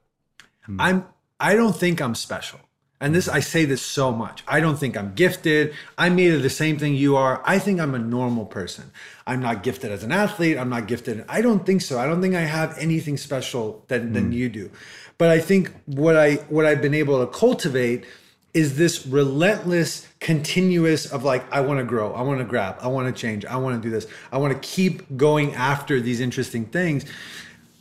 [0.78, 1.06] I'm
[1.38, 2.60] I don't think I'm special.
[3.04, 4.42] And this I say this so much.
[4.48, 5.74] I don't think I'm gifted.
[5.98, 7.42] I'm made of the same thing you are.
[7.44, 8.92] I think I'm a normal person.
[9.26, 10.56] I'm not gifted as an athlete.
[10.56, 11.22] I'm not gifted.
[11.28, 11.98] I don't think so.
[11.98, 14.32] I don't think I have anything special than than hmm.
[14.32, 14.70] you do.
[15.18, 18.06] But I think what I what I've been able to cultivate
[18.54, 22.88] is this relentless continuous of like I want to grow, I want to grab, I
[22.88, 24.06] want to change, I want to do this.
[24.32, 27.04] I want to keep going after these interesting things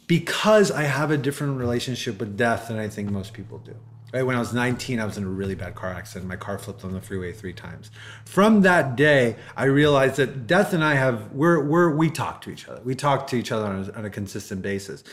[0.05, 3.75] because I have a different relationship with death than I think most people do.
[4.13, 4.21] Right?
[4.21, 6.29] When I was 19, I was in a really bad car accident.
[6.29, 7.89] My car flipped on the freeway three times.
[8.25, 12.51] From that day, I realized that death and I have we're we're we talk to
[12.51, 12.79] each other.
[12.83, 15.03] We talk to each other on a, on a consistent basis.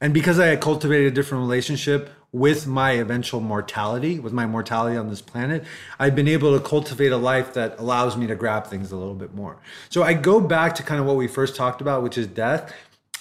[0.00, 4.96] And because I had cultivated a different relationship with my eventual mortality, with my mortality
[4.96, 5.64] on this planet,
[5.98, 9.14] I've been able to cultivate a life that allows me to grab things a little
[9.14, 9.58] bit more.
[9.88, 12.74] So I go back to kind of what we first talked about, which is death.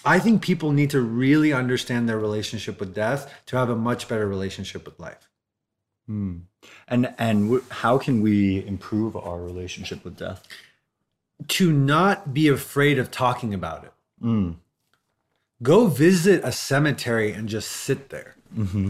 [0.04, 4.08] I think people need to really understand their relationship with death to have a much
[4.08, 5.25] better relationship with life.
[6.08, 6.38] Hmm.
[6.88, 10.48] and and w- how can we improve our relationship with death
[11.48, 13.94] To not be afraid of talking about it.
[14.22, 14.52] Hmm.
[15.64, 18.36] Go visit a cemetery and just sit there.
[18.56, 18.90] Mm-hmm.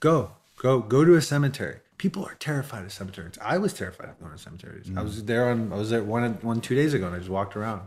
[0.00, 1.78] Go, go, go to a cemetery.
[1.96, 3.38] People are terrified of cemeteries.
[3.40, 4.90] I was terrified of going to cemeteries.
[4.90, 5.04] I mm.
[5.04, 5.72] was there on.
[5.72, 7.82] I was there one one two days ago, and I just walked around.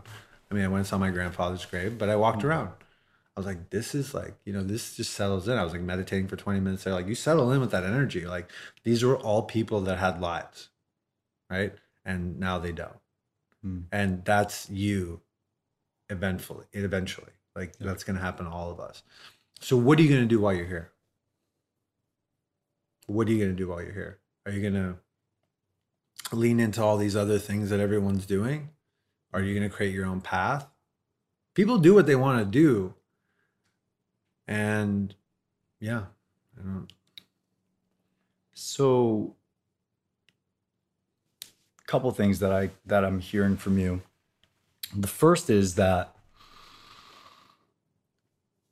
[0.50, 2.46] I mean, I went and saw my grandfather's grave, but I walked mm.
[2.46, 2.70] around.
[3.38, 5.56] I was like, this is like, you know, this just settles in.
[5.56, 6.92] I was like meditating for 20 minutes there.
[6.92, 8.26] Like, you settle in with that energy.
[8.26, 8.50] Like,
[8.82, 10.70] these were all people that had lives,
[11.48, 11.72] right?
[12.04, 12.98] And now they don't.
[13.62, 13.82] Hmm.
[13.92, 15.20] And that's you
[16.10, 17.30] eventually, eventually.
[17.54, 19.04] Like, that's going to happen to all of us.
[19.60, 20.90] So, what are you going to do while you're here?
[23.06, 24.18] What are you going to do while you're here?
[24.46, 28.70] Are you going to lean into all these other things that everyone's doing?
[29.32, 30.66] Are you going to create your own path?
[31.54, 32.94] People do what they want to do.
[34.48, 35.14] And
[35.78, 36.04] yeah,
[36.58, 36.88] I don't.
[38.54, 39.36] So,
[41.82, 44.00] a couple things that I that I'm hearing from you.
[44.96, 46.16] The first is that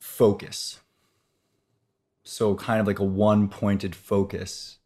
[0.00, 0.80] focus.
[2.24, 4.78] So, kind of like a one pointed focus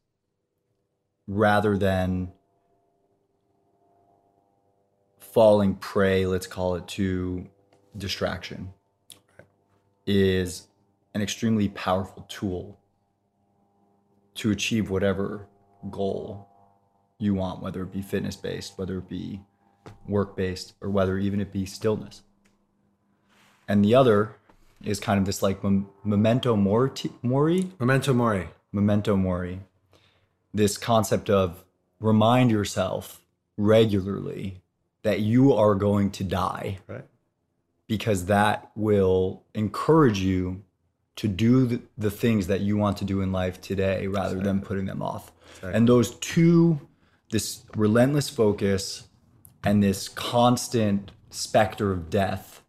[1.28, 2.32] rather than
[5.20, 7.46] falling prey, let's call it, to
[7.96, 8.72] distraction,
[10.04, 10.66] is
[11.14, 12.78] an extremely powerful tool
[14.34, 15.46] to achieve whatever
[15.90, 16.48] goal
[17.18, 19.40] you want, whether it be fitness based, whether it be
[20.06, 22.22] work based, or whether even it be stillness.
[23.68, 24.36] And the other
[24.82, 26.90] is kind of this like mem- memento mori,
[27.22, 28.48] mori, Memento mori.
[28.72, 29.60] memento mori,
[30.54, 31.64] this concept of
[32.00, 33.22] remind yourself
[33.56, 34.62] regularly
[35.02, 37.04] that you are going to die Right.
[37.86, 40.62] because that will encourage you
[41.20, 44.58] to do the, the things that you want to do in life today rather than
[44.58, 45.30] putting them off.
[45.62, 46.80] And those two,
[47.28, 49.06] this relentless focus
[49.62, 52.62] and this constant specter of death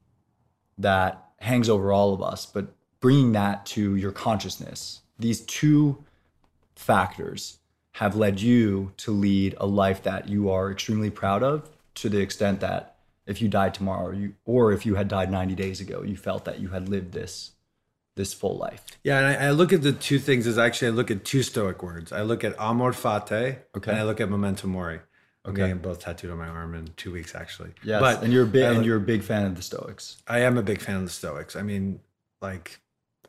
[0.77, 6.03] that hangs over all of us, but bringing that to your consciousness, these two
[6.75, 7.59] factors
[7.93, 12.19] have led you to lead a life that you are extremely proud of to the
[12.19, 16.01] extent that if you died tomorrow you or if you had died 90 days ago
[16.01, 17.51] you felt that you had lived this
[18.21, 20.95] this full life Yeah, and I, I look at the two things as actually I
[20.99, 22.12] look at two Stoic words.
[22.12, 23.91] I look at amor fati, Okay.
[23.91, 24.99] and I look at memento mori.
[25.49, 27.71] Okay, I'm both tattooed on my arm in two weeks, actually.
[27.84, 30.05] yes but and you're a big I and you're a big fan of the stoics
[30.27, 31.55] I am a big fan of the Stoics.
[31.55, 31.99] I mean,
[32.41, 32.79] like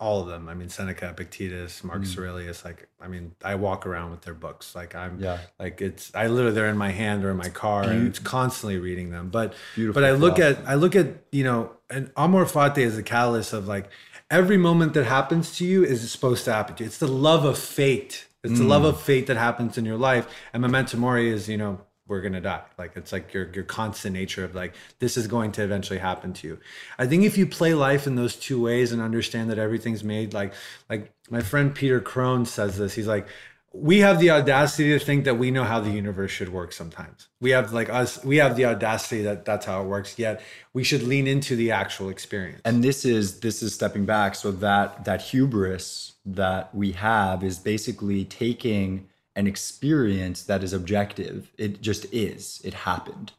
[0.03, 0.49] all of them.
[0.49, 2.19] I mean, Seneca, Epictetus, Marcus mm.
[2.19, 2.65] Aurelius.
[2.65, 4.75] Like, I mean, I walk around with their books.
[4.75, 5.39] Like, I'm Yeah.
[5.61, 6.11] like it's.
[6.13, 9.31] I literally they're in my hand or in my car, and it's constantly reading them.
[9.31, 12.99] But Beautiful but I look at I look at you know, and amor fati is
[12.99, 13.91] a catalyst of like
[14.33, 16.87] every moment that happens to you is supposed to happen to you.
[16.89, 18.27] It's the love of fate.
[18.43, 18.89] It's the love mm.
[18.89, 20.27] of fate that happens in your life.
[20.53, 22.63] And memento mori is you know we're gonna die.
[22.77, 26.33] Like it's like your your constant nature of like this is going to eventually happen
[26.33, 26.59] to you.
[26.99, 30.35] I think if you play life in those two ways and understand that everything's made
[30.35, 30.55] like
[30.91, 32.95] like my friend Peter Crone says this.
[32.95, 33.29] He's like
[33.75, 37.29] we have the audacity to think that we know how the universe should work sometimes.
[37.41, 40.43] We have like us we have the audacity that that's how it works yet
[40.75, 42.61] we should lean into the actual experience.
[42.65, 44.35] and this is this is stepping back.
[44.35, 51.51] So that that hubris that we have is basically taking an experience that is objective.
[51.57, 52.61] It just is.
[52.65, 53.33] It happened.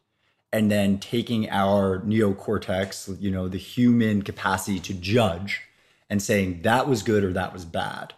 [0.52, 5.62] And then taking our neocortex you know the human capacity to judge
[6.10, 8.14] and saying that was good or that was bad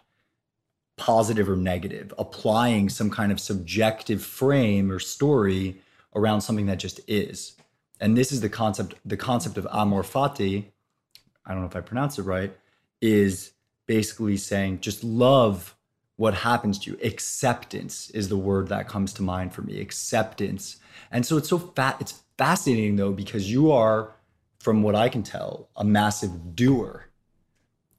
[0.97, 5.79] positive or negative applying some kind of subjective frame or story
[6.15, 7.53] around something that just is.
[7.99, 10.65] And this is the concept the concept of amor fati
[11.45, 12.55] i don't know if i pronounced it right
[13.01, 13.51] is
[13.85, 15.75] basically saying just love
[16.17, 16.97] what happens to you.
[17.03, 20.77] Acceptance is the word that comes to mind for me acceptance.
[21.11, 24.11] And so it's so fat it's fascinating though because you are
[24.59, 27.06] from what i can tell a massive doer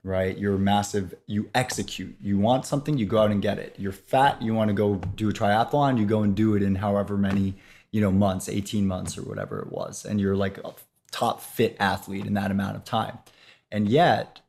[0.09, 0.37] right?
[0.37, 1.14] You're massive.
[1.27, 2.16] You execute.
[2.21, 3.75] You want something you go out and get it.
[3.79, 6.77] You're fat you want to go do a triathlon you go and do it in
[6.77, 7.55] however many
[7.90, 10.05] you know months 18 months or whatever it was.
[10.05, 10.73] And you're like a
[11.11, 13.18] top fit athlete in that amount of time.
[13.71, 14.40] And yet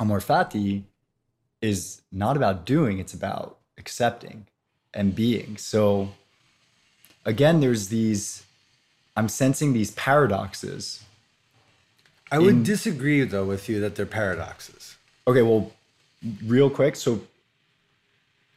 [0.00, 0.84] amor fati
[1.60, 4.46] is not about doing it's about accepting
[4.92, 5.56] and being.
[5.56, 6.10] So
[7.24, 8.44] again there's these
[9.16, 11.03] i'm sensing these paradoxes
[12.34, 14.96] I would disagree though with you that they're paradoxes.
[15.30, 15.62] okay well
[16.54, 17.10] real quick so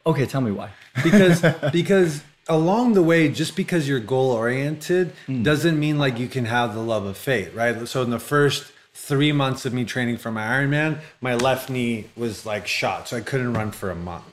[0.06, 0.70] okay tell me why
[1.04, 1.38] because
[1.72, 2.12] because
[2.50, 5.44] along the way just because you're goal oriented Hmm.
[5.44, 8.72] doesn't mean like you can have the love of fate right so in the first
[8.94, 13.18] three months of me training for my ironman my left knee was like shot so
[13.18, 14.26] i couldn't run for a month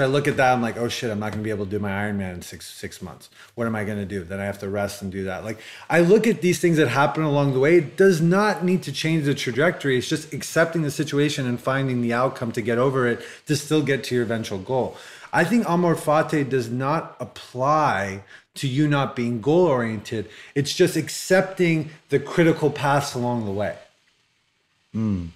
[0.00, 1.78] i look at that i'm like oh shit i'm not to be able to do
[1.78, 3.28] my ironman in six six months.
[3.54, 4.24] What am i to do?
[4.24, 5.44] Then i have to rest and do that.
[5.44, 5.58] Like
[5.88, 7.78] i look at these things that happen along the way.
[7.78, 9.98] It does not need to change the trajectory.
[9.98, 13.82] It's just accepting the situation and finding the outcome to get over it to still
[13.82, 14.96] get to your eventual goal.
[15.32, 18.24] I think amor fati does not apply
[18.54, 20.28] to you not being goal oriented.
[20.54, 23.76] It's just accepting the critical paths along the way.
[24.92, 25.26] Hmm.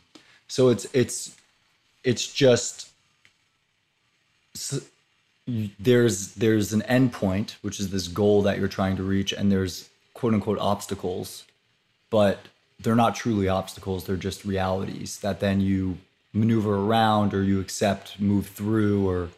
[0.49, 1.37] So it's it's
[2.03, 2.91] it's just
[5.79, 9.53] there's there's an end point, which is this goal that you're trying to reach, and
[9.53, 11.45] there's quote unquote obstacles,
[12.11, 12.39] but
[12.81, 14.05] they're not truly obstacles.
[14.05, 15.99] They're just realities that then you
[16.33, 19.29] maneuver around or you accept, move through, or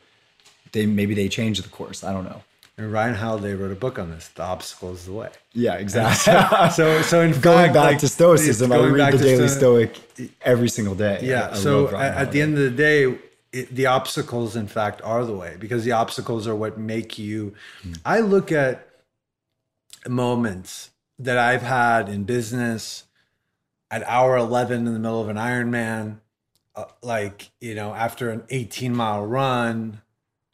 [0.73, 2.05] they maybe they change the course.
[2.05, 2.43] I don't know.
[2.79, 4.29] And Ryan Holiday wrote a book on this.
[4.29, 5.31] The obstacle is the way.
[5.55, 6.35] Yeah, exactly.
[6.75, 9.57] So, so in going fact, back like, to Stoicism, I read the Daily Sto-
[9.87, 11.21] Stoic every single day.
[11.23, 11.49] Yeah.
[11.49, 13.17] I- I so at, at the end of the day,
[13.57, 17.55] it, the obstacles, in fact, are the way because the obstacles are what make you.
[18.05, 18.87] I look at
[20.07, 23.05] moments that I've had in business
[23.91, 26.19] at hour 11 in the middle of an Ironman,
[26.75, 30.03] uh, like, you know, after an 18 mile run,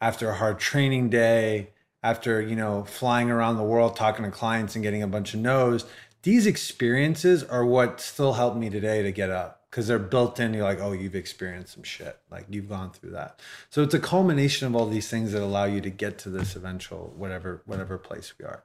[0.01, 1.71] after a hard training day,
[2.05, 5.41] after, you know, flying around the world talking to clients and getting a bunch of
[5.41, 5.87] no's.
[6.23, 10.53] These experiences are what still help me today to get up because they're built in.
[10.53, 12.19] You're like, oh, you've experienced some shit.
[12.31, 13.41] Like you've gone through that.
[13.71, 16.55] So it's a culmination of all these things that allow you to get to this
[16.55, 18.65] eventual whatever whatever place we are.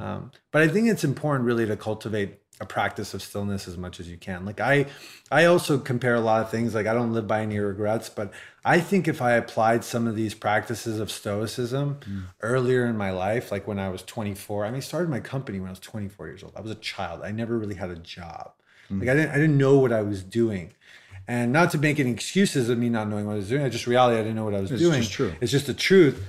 [0.00, 3.98] Um, but I think it's important really to cultivate a practice of stillness as much
[3.98, 4.44] as you can.
[4.44, 4.86] Like I,
[5.32, 6.74] I also compare a lot of things.
[6.74, 8.32] Like I don't live by any regrets, but
[8.64, 11.98] I think if I applied some of these practices of stoicism
[12.42, 15.58] earlier in my life, like when I was 24, I mean, I started my company
[15.58, 16.52] when I was 24 years old.
[16.54, 17.22] I was a child.
[17.24, 18.52] I never really had a job.
[18.90, 20.72] Like I didn't, I didn't know what I was doing.
[21.26, 23.68] And not to make any excuses of me not knowing what I was doing, I
[23.68, 25.00] just reality I didn't know what I was doing.
[25.00, 25.34] just true.
[25.40, 26.22] It's just the truth.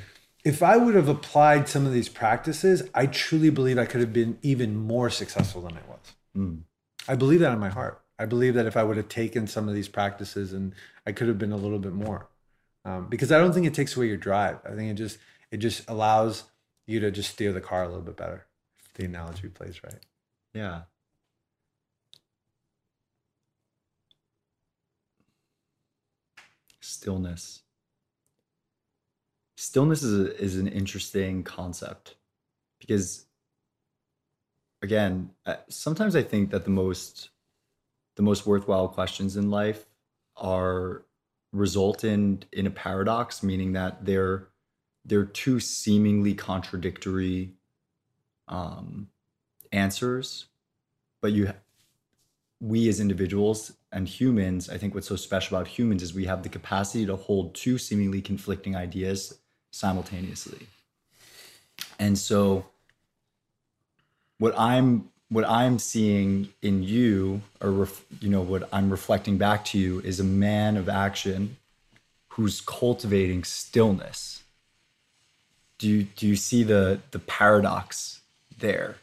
[0.46, 4.14] If I would have applied some of these practices, I truly believe I could have
[4.14, 6.14] been even more successful than I was.
[7.08, 8.02] I believe that in my heart.
[8.18, 10.74] I believe that if I would have taken some of these practices and
[11.06, 12.28] I could have been a little bit more.
[12.86, 14.60] Um, because I don't think it takes away your drive.
[14.64, 15.18] I think it just
[15.52, 16.44] it just allows
[16.88, 18.46] you to just steer the car a little bit better.
[18.86, 20.00] If the analogy plays right.
[20.54, 20.82] Yeah.
[26.86, 27.64] Stillness.
[29.58, 32.16] Stillness is, a, is an interesting concept
[32.80, 33.26] because,
[34.84, 35.32] again,
[35.68, 37.30] sometimes I think that the most
[38.18, 39.86] the most worthwhile questions in life
[40.38, 41.04] are
[41.52, 44.50] result in in a paradox, meaning that they're
[45.06, 47.54] they're two seemingly contradictory
[48.48, 49.08] um,
[49.72, 50.46] answers,
[51.20, 51.52] but you
[52.62, 56.44] we as individuals and humans, I think what's so special about humans is we have
[56.44, 59.40] the capacity to hold two seemingly conflicting ideas
[59.72, 60.68] simultaneously.
[61.98, 62.66] And so
[64.38, 69.64] what I'm what I'm seeing in you or ref, you know what I'm reflecting back
[69.66, 71.56] to you is a man of action
[72.30, 74.44] who's cultivating stillness.
[75.78, 78.22] Do you do you see the the paradox
[78.60, 78.98] there?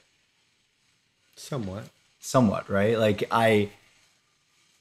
[1.35, 1.85] Somewhat.
[2.21, 3.69] somewhat right like i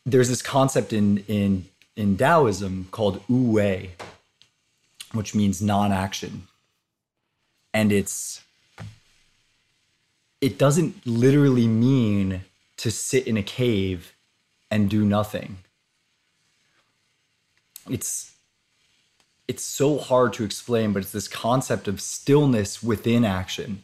[0.05, 3.91] there's this concept in in in taoism called wu wei
[5.13, 6.47] which means non-action.
[7.73, 8.41] And it's
[10.39, 12.41] it doesn't literally mean
[12.77, 14.13] to sit in a cave
[14.71, 15.57] and do nothing.
[17.89, 18.33] It's
[19.47, 23.83] it's so hard to explain but it's this concept of stillness within action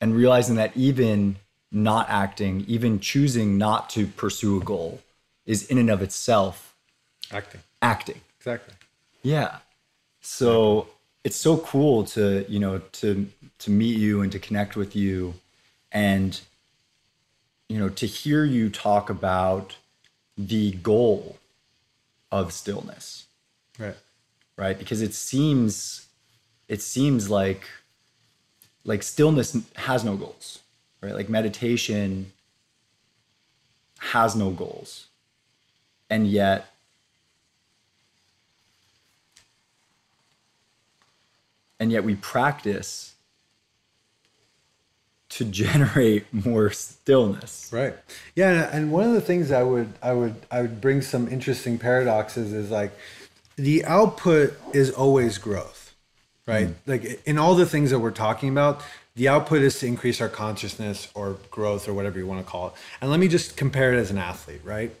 [0.00, 1.36] and realizing that even
[1.70, 5.00] not acting, even choosing not to pursue a goal,
[5.46, 6.74] is in and of itself
[7.32, 7.60] Acting.
[7.82, 8.20] acting.
[8.38, 8.74] Exactly.
[9.22, 9.58] Yeah.
[10.20, 10.88] So
[11.24, 13.28] it's so cool to, you know, to
[13.58, 15.34] to meet you and to connect with you
[15.92, 16.40] and
[17.68, 19.76] you know, to hear you talk about
[20.38, 21.36] the goal
[22.30, 23.26] of stillness,
[23.78, 23.96] Right.
[24.56, 24.78] right?
[24.78, 26.06] Because it seems
[26.68, 27.66] it seems like
[28.84, 30.60] like stillness has no goals,
[31.00, 31.14] right?
[31.14, 32.32] Like meditation
[33.98, 35.06] has no goals.
[36.08, 36.66] And yet
[41.78, 43.14] and yet we practice
[45.28, 47.70] to generate more stillness.
[47.72, 47.94] Right.
[48.34, 51.78] Yeah, and- one of the things I would I would I would bring some interesting
[51.78, 52.92] paradoxes is like
[53.56, 55.94] the output is always growth,
[56.46, 56.68] right?
[56.68, 56.74] Mm.
[56.86, 58.82] Like in all the things that we're talking about,
[59.14, 62.68] the output is to increase our consciousness or growth or whatever you want to call
[62.68, 62.72] it.
[63.00, 64.94] And let me just compare it as an athlete, right?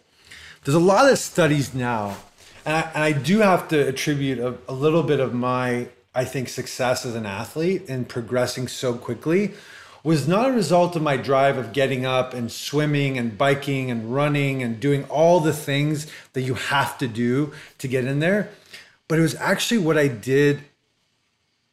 [0.66, 2.16] There's a lot of studies now,
[2.64, 6.24] and I, and I do have to attribute a, a little bit of my, I
[6.24, 9.54] think, success as an athlete and progressing so quickly
[10.02, 14.12] was not a result of my drive of getting up and swimming and biking and
[14.12, 18.50] running and doing all the things that you have to do to get in there,
[19.06, 20.64] but it was actually what I did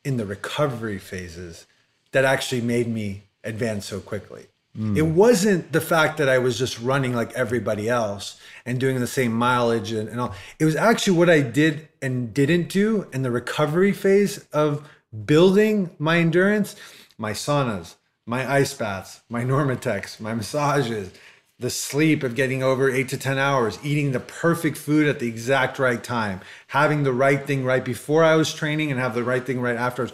[0.06, 1.66] in the recovery phases
[2.12, 4.46] that actually made me advance so quickly.
[4.78, 4.98] Mm.
[4.98, 9.08] It wasn't the fact that I was just running like everybody else and doing the
[9.08, 10.34] same mileage and, and all.
[10.60, 14.88] It was actually what I did and didn't do in the recovery phase of
[15.26, 16.76] building my endurance,
[17.18, 17.96] my saunas,
[18.26, 21.12] my ice baths, my NormaTecs, my massages,
[21.60, 25.28] the sleep of getting over eight to 10 hours, eating the perfect food at the
[25.28, 29.24] exact right time, having the right thing right before I was training and have the
[29.24, 30.14] right thing right afterwards.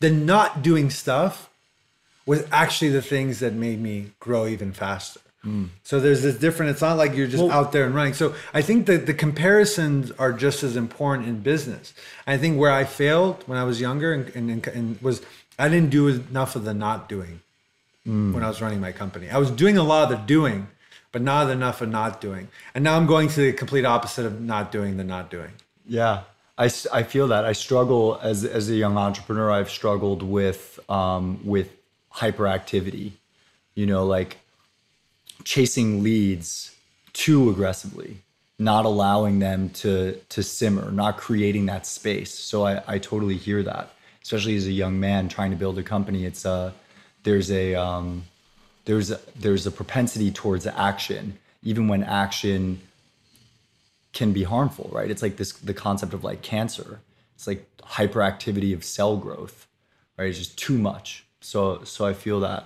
[0.00, 1.47] the not doing stuff
[2.28, 5.20] was actually the things that made me grow even faster.
[5.82, 6.72] So there's this different.
[6.72, 8.12] It's not like you're just out there and running.
[8.12, 11.94] So I think that the comparisons are just as important in business.
[12.26, 15.22] I think where I failed when I was younger and, and, and was
[15.58, 17.40] I didn't do enough of the not doing
[18.34, 19.30] when I was running my company.
[19.30, 20.68] I was doing a lot of the doing,
[21.12, 22.48] but not enough of not doing.
[22.74, 25.52] And now I'm going to the complete opposite of not doing the not doing.
[25.86, 26.24] Yeah,
[26.58, 27.46] I, I feel that.
[27.46, 29.50] I struggle as as a young entrepreneur.
[29.50, 31.70] I've struggled with um, with
[32.18, 33.12] hyperactivity.
[33.74, 34.38] You know, like
[35.44, 36.74] chasing leads
[37.12, 38.18] too aggressively,
[38.58, 42.34] not allowing them to to simmer, not creating that space.
[42.34, 43.92] So I, I totally hear that,
[44.22, 46.24] especially as a young man trying to build a company.
[46.24, 46.74] It's a
[47.22, 48.24] there's a um,
[48.84, 52.80] there's a, there's a propensity towards action, even when action
[54.12, 55.10] can be harmful, right?
[55.10, 57.00] It's like this the concept of like cancer.
[57.34, 59.68] It's like hyperactivity of cell growth,
[60.16, 60.28] right?
[60.28, 61.24] It's just too much.
[61.48, 62.62] So so I feel that.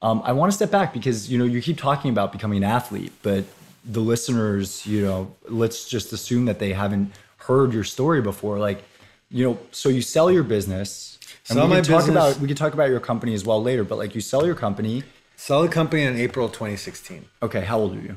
[0.00, 2.68] Um, I want to step back because you know you keep talking about becoming an
[2.78, 3.44] athlete, but
[3.84, 7.12] the listeners, you know, let's just assume that they haven't
[7.48, 8.58] heard your story before.
[8.58, 8.84] Like,
[9.30, 11.18] you know, so you sell your business.
[11.48, 12.16] And Sell we my can talk business.
[12.16, 14.54] about we can talk about your company as well later, but like you sell your
[14.54, 15.02] company.
[15.36, 18.16] Sell the company in April 2016, Okay, how old are you?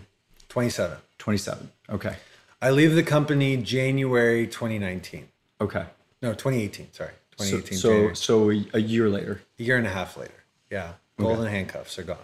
[0.49, 0.97] 27.
[1.17, 1.71] 27.
[1.89, 2.15] Okay.
[2.61, 5.27] I leave the company January 2019.
[5.59, 5.85] Okay.
[6.21, 6.93] No, 2018.
[6.93, 7.77] Sorry, So 2018.
[7.77, 8.15] so, January.
[8.15, 9.41] so a, a year later.
[9.59, 10.43] a year and a half later.
[10.71, 12.17] Yeah, golden handcuffs are gone.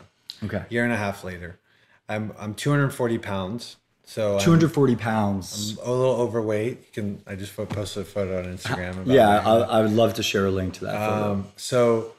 [0.43, 0.63] Okay.
[0.69, 1.59] Year and a half later,
[2.09, 3.77] I'm I'm 240 pounds.
[4.03, 5.77] So I'm 240 pounds.
[5.81, 6.79] a little overweight.
[6.79, 9.29] You can I just posted a photo on Instagram about Yeah.
[9.29, 11.31] I, I would love to share a link to that photo.
[11.31, 12.11] Um, so,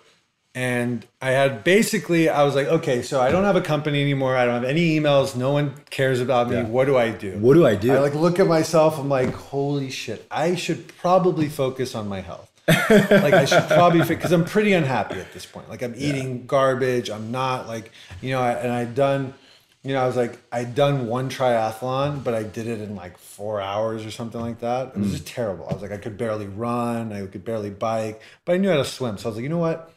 [0.54, 4.36] and I had basically, I was like, okay, so I don't have a company anymore.
[4.36, 5.34] I don't have any emails.
[5.34, 6.56] No one cares about me.
[6.56, 6.64] Yeah.
[6.64, 7.32] What do I do?
[7.38, 7.92] what do I do?
[7.92, 8.98] I like look at myself.
[8.98, 10.26] I'm like, holy shit!
[10.30, 12.51] I should probably focus on my health.
[12.68, 15.68] Like I should probably because I'm pretty unhappy at this point.
[15.68, 17.10] Like I'm eating garbage.
[17.10, 17.90] I'm not like
[18.20, 18.40] you know.
[18.40, 19.34] I, and I'd done,
[19.82, 23.18] you know, I was like I'd done one triathlon, but I did it in like
[23.18, 24.88] four hours or something like that.
[24.88, 25.12] It was Mm.
[25.12, 25.66] just terrible.
[25.68, 27.12] I was like I could barely run.
[27.12, 29.18] I could barely bike, but I knew how to swim.
[29.18, 29.92] So I was like, you know what?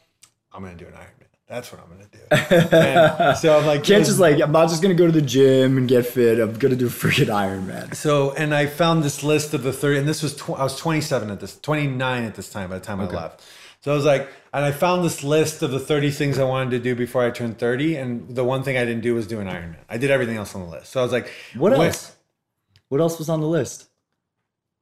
[0.53, 1.14] I'm gonna do an Ironman.
[1.48, 2.76] That's what I'm gonna do.
[2.76, 5.78] And so I'm like, Can't just like I'm not just gonna go to the gym
[5.78, 6.39] and get fit.
[6.39, 7.93] I'm gonna do freaking Ironman.
[7.96, 10.78] So, and I found this list of the 30, and this was, tw- I was
[10.78, 13.43] 27 at this, 29 at this time by the time I left.
[13.82, 16.72] So I was like, and I found this list of the 30 things I wanted
[16.72, 17.98] to do before I turned 30.
[17.98, 19.76] And the one thing I didn't do was do an Ironman.
[19.88, 20.91] I did everything else on the list.
[20.91, 22.16] So I was like, What else?
[22.89, 23.88] What else was on the list?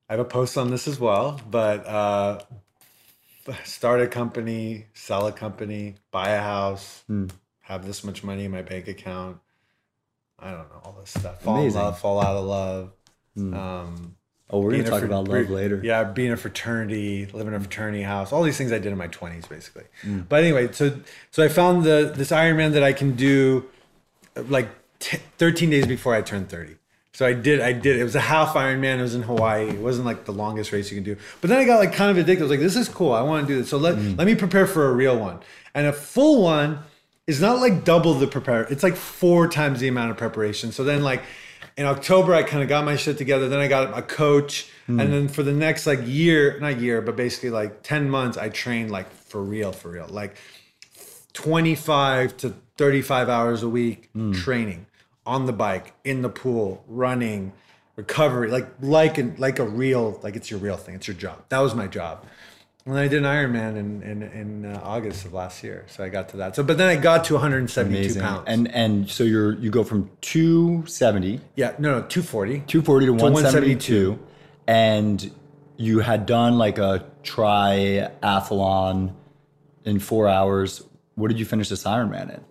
[0.07, 2.39] I have a post on this as well, but uh,
[3.63, 7.27] start a company, sell a company, buy a house, Hmm.
[7.61, 9.37] have this much money in my bank account.
[10.39, 11.41] I don't know, all this stuff.
[11.41, 11.79] Fall Amazing.
[11.79, 12.91] in love, fall out of love.
[13.35, 13.53] Hmm.
[13.53, 14.15] Um,
[14.49, 15.81] Oh, we're gonna talk fr- about love later.
[15.83, 18.97] Yeah, being a fraternity, living in a fraternity house, all these things I did in
[18.99, 19.85] my twenties, basically.
[20.03, 20.27] Mm.
[20.29, 20.99] But anyway, so
[21.31, 23.65] so I found the this Ironman that I can do,
[24.37, 24.69] uh, like
[24.99, 26.75] t- thirteen days before I turned thirty.
[27.14, 27.99] So I did, I did.
[27.99, 28.97] It was a half Ironman.
[28.97, 29.70] It was in Hawaii.
[29.70, 31.16] It wasn't like the longest race you can do.
[31.41, 32.41] But then I got like kind of addicted.
[32.41, 33.14] I was like, this is cool.
[33.14, 33.70] I want to do this.
[33.70, 34.18] So let Mm.
[34.18, 35.39] let me prepare for a real one.
[35.76, 36.80] And a full one
[37.28, 38.64] is not like double the prepare.
[38.64, 40.72] It's like four times the amount of preparation.
[40.72, 41.22] So then like
[41.78, 43.47] in October, I kind of got my shit together.
[43.47, 44.70] Then I got a coach.
[44.88, 48.49] And then for the next like year, not year, but basically like 10 months, I
[48.49, 50.07] trained like for real, for real.
[50.09, 50.36] Like
[51.34, 54.86] 25 to 35 hours a week training
[55.26, 57.53] on the bike, in the pool, running,
[57.95, 60.95] recovery, like like an, like a real, like it's your real thing.
[60.95, 61.43] It's your job.
[61.49, 62.26] That was my job.
[62.86, 65.86] And then I did an Ironman in in, in uh, August of last year.
[65.88, 66.55] So I got to that.
[66.55, 68.21] So, but then I got to 172 Amazing.
[68.21, 68.43] pounds.
[68.47, 72.63] And and so you're you go from 270, yeah, no, no, 240.
[72.67, 74.09] 240 to, 172.
[74.11, 74.19] 172,
[74.67, 75.32] and
[75.78, 79.13] you had done like a triathlon
[79.86, 80.84] in four hours.
[81.15, 82.43] What did you finish this Ironman in?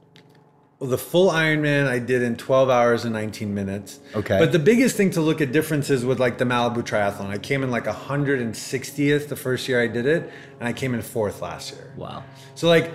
[0.83, 4.01] Well, the full Ironman I did in 12 hours and 19 minutes.
[4.17, 4.37] Okay.
[4.37, 7.29] But the biggest thing to look at differences with like the Malibu Triathlon.
[7.29, 10.29] I came in like 160th the first year I did it,
[10.59, 11.93] and I came in fourth last year.
[11.97, 12.25] Wow.
[12.57, 12.91] So like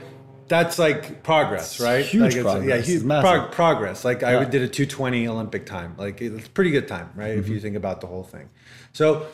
[0.50, 2.04] that's like progress, right?
[2.06, 2.90] huge like progress.
[2.90, 4.04] Yeah, huge prog- progress.
[4.04, 5.96] Like I did a 220 Olympic time.
[5.98, 7.38] Like it's pretty good time, right?
[7.38, 7.54] If mm-hmm.
[7.54, 8.50] you think about the whole thing.
[8.92, 9.28] So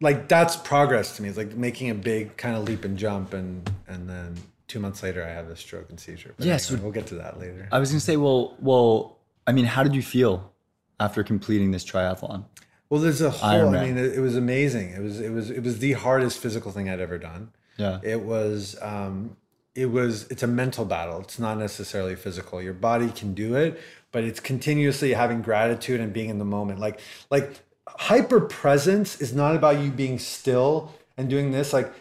[0.00, 1.28] like that's progress to me.
[1.28, 4.36] It's like making a big kind of leap and jump, and and then
[4.68, 6.34] two months later I have a stroke and seizure.
[6.36, 7.68] But Yeah, anyway, so- we'll get to that later.
[7.72, 10.52] I was gonna say, well, well, I mean, how did you feel
[10.98, 12.44] after completing this triathlon?
[12.88, 13.50] Well, there's a whole.
[13.50, 13.78] Ironman.
[13.78, 14.90] I mean, it, it was amazing.
[14.90, 17.50] It was it was it was the hardest physical thing I'd ever done.
[17.76, 17.98] Yeah.
[18.02, 19.36] It was um,
[19.74, 21.20] it was it's a mental battle.
[21.20, 22.62] It's not necessarily physical.
[22.62, 23.80] Your body can do it,
[24.12, 26.78] but it's continuously having gratitude and being in the moment.
[26.78, 31.72] Like like hyper presence is not about you being still and doing this.
[31.72, 31.92] Like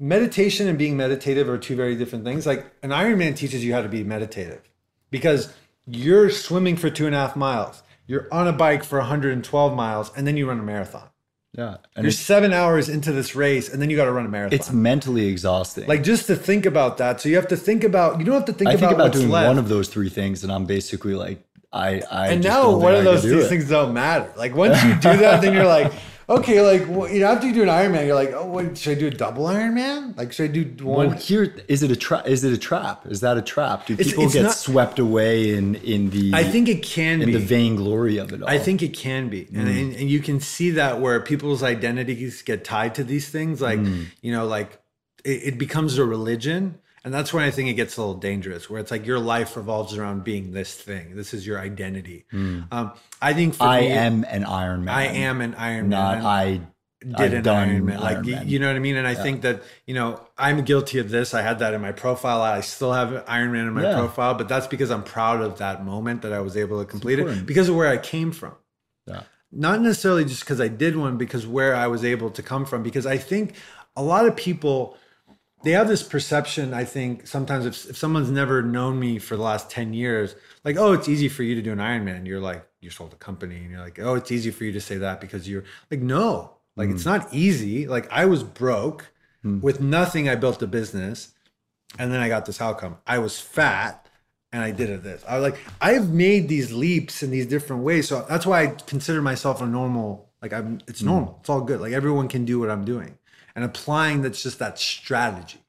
[0.00, 2.46] meditation and being meditative are two very different things.
[2.46, 4.68] Like an Ironman teaches you how to be meditative
[5.10, 5.52] because
[5.86, 10.10] you're swimming for two and a half miles, you're on a bike for 112 miles,
[10.16, 11.08] and then you run a marathon.
[11.52, 11.78] Yeah.
[11.96, 14.54] And You're seven hours into this race, and then you got to run a marathon.
[14.56, 15.86] it's mentally exhausting.
[15.88, 17.20] like just to think about that.
[17.20, 18.20] So you have to think about.
[18.20, 19.48] You don't have to think I about, think about what's doing left.
[19.48, 21.42] one of those three things, and I'm basically like,
[21.72, 22.28] I, I.
[22.28, 24.32] and now one of those do things don't matter.
[24.36, 25.92] Like once you do that, then you're like,
[26.30, 28.96] okay, like well, you know, after you do an Ironman, you're like, oh, what, should
[28.96, 30.16] I do a double Ironman?
[30.16, 31.08] Like should I do one?
[31.08, 32.26] Well, here is it a trap?
[32.26, 33.06] Is it a trap?
[33.06, 33.86] Is that a trap?
[33.86, 36.30] Do people it's get not- swept away in in the?
[36.32, 37.32] I think it can in be.
[37.32, 38.48] the vainglory of it all.
[38.48, 39.80] I think it can be, and, Mm.
[39.82, 43.80] and and you can see that where people's identities get tied to these things, like
[43.80, 44.06] Mm.
[44.22, 44.78] you know, like
[45.24, 48.68] it, it becomes a religion, and that's when I think it gets a little dangerous,
[48.68, 51.16] where it's like your life revolves around being this thing.
[51.16, 52.26] This is your identity.
[52.32, 52.92] Um,
[53.22, 53.68] I think for Mm.
[53.68, 54.94] I me, am an Iron Man.
[54.94, 56.26] I am an Iron Not Man.
[56.26, 56.60] I.
[57.02, 58.00] did I've an Iron Man.
[58.00, 58.48] Like Iron y- Man.
[58.48, 58.96] you know what I mean?
[58.96, 61.32] And I think that, you know, I'm guilty of this.
[61.32, 62.42] I had that in my profile.
[62.42, 63.94] I still have Iron Man in my Yeah.
[63.94, 67.18] profile, but that's because I'm proud of that moment that I was able to complete
[67.18, 68.52] it because of where I came from.
[69.06, 69.22] Yeah.
[69.50, 72.82] Not necessarily just because I did one, because where I was able to come from.
[72.82, 73.54] Because I think
[73.96, 74.96] a lot of people
[75.62, 79.42] they have this perception, I think, sometimes if, if someone's never known me for the
[79.42, 80.34] last 10 years,
[80.64, 82.26] like, oh, it's easy for you to do an Ironman.
[82.26, 84.80] You're like, you sold a company and you're like, oh, it's easy for you to
[84.80, 87.10] say that because you're like, no, like, it's hmm.
[87.10, 87.86] not easy.
[87.86, 89.60] Like, I was broke hmm.
[89.60, 90.28] with nothing.
[90.28, 91.34] I built a business
[91.98, 92.96] and then I got this outcome.
[93.06, 94.06] I was fat
[94.52, 95.22] and I did it this.
[95.28, 98.08] I was like, I've made these leaps in these different ways.
[98.08, 101.08] So that's why I consider myself a normal, like, I'm, it's hmm.
[101.08, 101.36] normal.
[101.40, 101.82] It's all good.
[101.82, 103.18] Like, everyone can do what I'm doing
[103.54, 105.60] and applying that's just that strategy.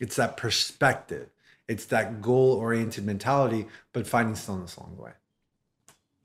[0.00, 1.28] It's that perspective.
[1.68, 5.12] It's that goal oriented mentality, but finding stillness along the way.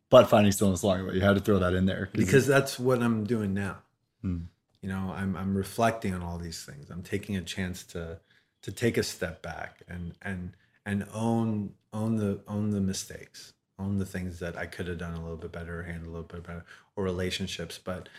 [0.10, 2.80] But finding stillness along the way, you had to throw that in there Because that's
[2.80, 3.78] what I'm doing now.
[4.22, 4.43] Hmm.
[4.82, 6.89] You know, I'm I'm reflecting on all these things.
[6.89, 8.20] I'm taking a chance to
[8.62, 10.53] to take a step back and and
[10.86, 15.14] and own own the own the mistakes, own the things that I could have done
[15.14, 17.80] a little bit better, or handled a little bit better, or relationships.
[17.84, 18.10] But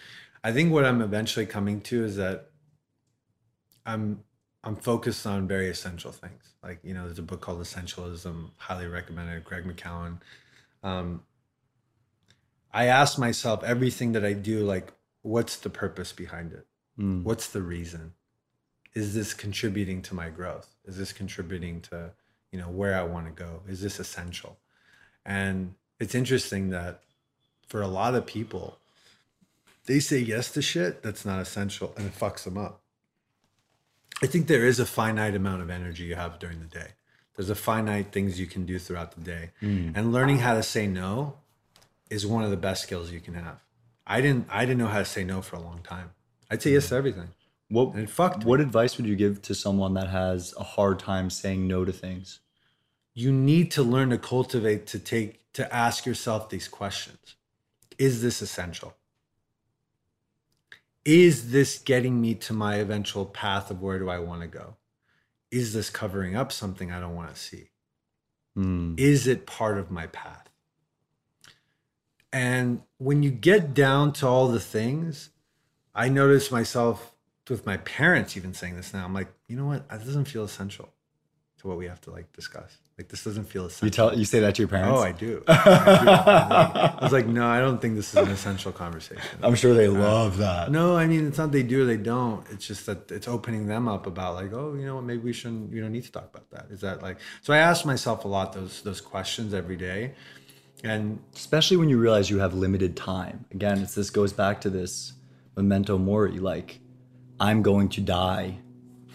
[0.42, 2.50] I think what I'm eventually coming to is that
[3.86, 4.22] I'm
[4.62, 6.54] I'm focused on very essential things.
[6.62, 10.18] Like you know, there's a book called Essentialism, highly recommended, Greg McKeown.
[10.82, 11.22] Um,
[12.72, 16.66] I ask myself everything that I do, like, what's the purpose behind it?
[17.00, 17.22] Mm.
[17.22, 18.12] What's the reason?
[18.92, 20.74] Is this contributing to my growth?
[20.84, 22.10] Is this contributing to,
[22.52, 23.62] you know, where I want to go?
[23.68, 24.58] Is this essential?
[25.24, 27.00] And it's interesting that
[27.66, 28.78] for a lot of people,
[29.86, 32.82] they say yes to shit that's not essential and it fucks them up.
[34.22, 36.92] I think there is a finite amount of energy you have during the day.
[37.36, 39.50] There's a finite things you can do throughout the day.
[39.60, 39.90] Hmm.
[39.94, 41.34] And learning how to say no
[42.08, 43.60] is one of the best skills you can have.
[44.06, 46.10] I didn't I didn't know how to say no for a long time.
[46.50, 46.98] I'd say yes to hmm.
[46.98, 47.28] everything.
[47.68, 48.44] What And it fucked me.
[48.46, 51.92] what advice would you give to someone that has a hard time saying no to
[51.92, 52.40] things?
[53.12, 57.34] You need to learn to cultivate to take to ask yourself these questions.
[57.98, 58.94] Is this essential?
[61.06, 64.74] Is this getting me to my eventual path of where do I want to go?
[65.50, 67.70] Is this covering up something I don't want to see?
[68.56, 68.98] Mm.
[68.98, 70.48] is it part of my path?
[72.32, 75.30] And when you get down to all the things,
[75.94, 77.12] I notice myself
[77.48, 79.04] with my parents even saying this now.
[79.04, 79.88] I'm like, you know what?
[79.88, 80.88] That doesn't feel essential
[81.58, 82.78] to what we have to like discuss.
[82.98, 83.86] Like this doesn't feel essential.
[83.86, 84.98] You tell you say that to your parents.
[84.98, 85.42] Oh, I do.
[85.46, 86.10] I, do.
[86.10, 89.22] I was like, no, I don't think this is an essential conversation.
[89.42, 90.70] I'm sure they uh, love that.
[90.70, 92.46] No, I mean it's not they do or they don't.
[92.50, 95.34] It's just that it's opening them up about like, oh, you know what, maybe we
[95.34, 96.68] shouldn't, you don't need to talk about that.
[96.70, 100.14] Is that like so I ask myself a lot those those questions every day.
[100.82, 103.44] And especially when you realize you have limited time.
[103.50, 105.12] Again, it's this goes back to this
[105.54, 106.38] memento mori.
[106.38, 106.80] Like,
[107.40, 108.58] I'm going to die,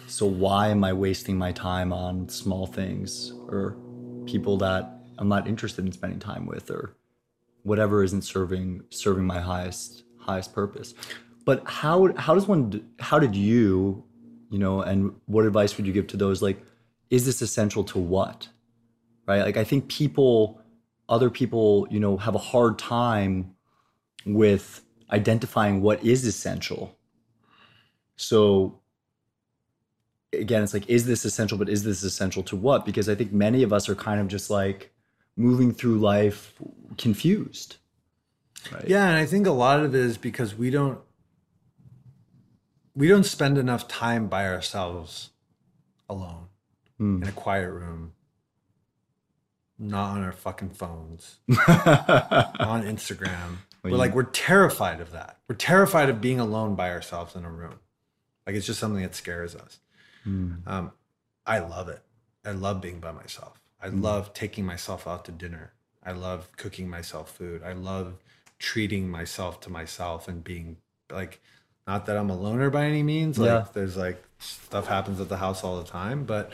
[0.06, 3.76] so why am I wasting my time on small things or
[4.26, 6.96] people that I'm not interested in spending time with or
[7.62, 10.94] whatever isn't serving serving my highest highest purpose.
[11.44, 14.04] But how how does one how did you,
[14.50, 16.62] you know, and what advice would you give to those like
[17.10, 18.48] is this essential to what?
[19.26, 19.42] Right?
[19.42, 20.60] Like I think people
[21.08, 23.54] other people, you know, have a hard time
[24.24, 26.96] with identifying what is essential.
[28.16, 28.80] So
[30.32, 31.58] again, it's like, is this essential?
[31.58, 32.84] But is this essential to what?
[32.84, 34.92] Because I think many of us are kind of just like
[35.36, 36.54] moving through life
[36.98, 37.76] confused.
[38.72, 38.84] Right?
[38.88, 40.98] yeah, and I think a lot of it is because we don't
[42.94, 45.30] we don't spend enough time by ourselves
[46.08, 46.46] alone
[46.98, 47.22] Hmm.
[47.22, 48.12] in a quiet room.
[49.78, 51.38] Not on our fucking phones.
[51.48, 53.56] on Instagram.
[53.82, 55.38] Well, We're like we're terrified of that.
[55.48, 57.80] We're terrified of being alone by ourselves in a room.
[58.46, 59.80] Like it's just something that scares us.
[60.24, 60.92] Um,
[61.46, 62.00] I love it.
[62.44, 63.60] I love being by myself.
[63.80, 65.72] I love taking myself out to dinner.
[66.04, 67.62] I love cooking myself food.
[67.64, 68.14] I love
[68.58, 70.76] treating myself to myself and being
[71.10, 71.40] like,
[71.86, 73.38] not that I'm a loner by any means.
[73.38, 73.64] Like Yeah.
[73.72, 76.52] there's like stuff happens at the house all the time, but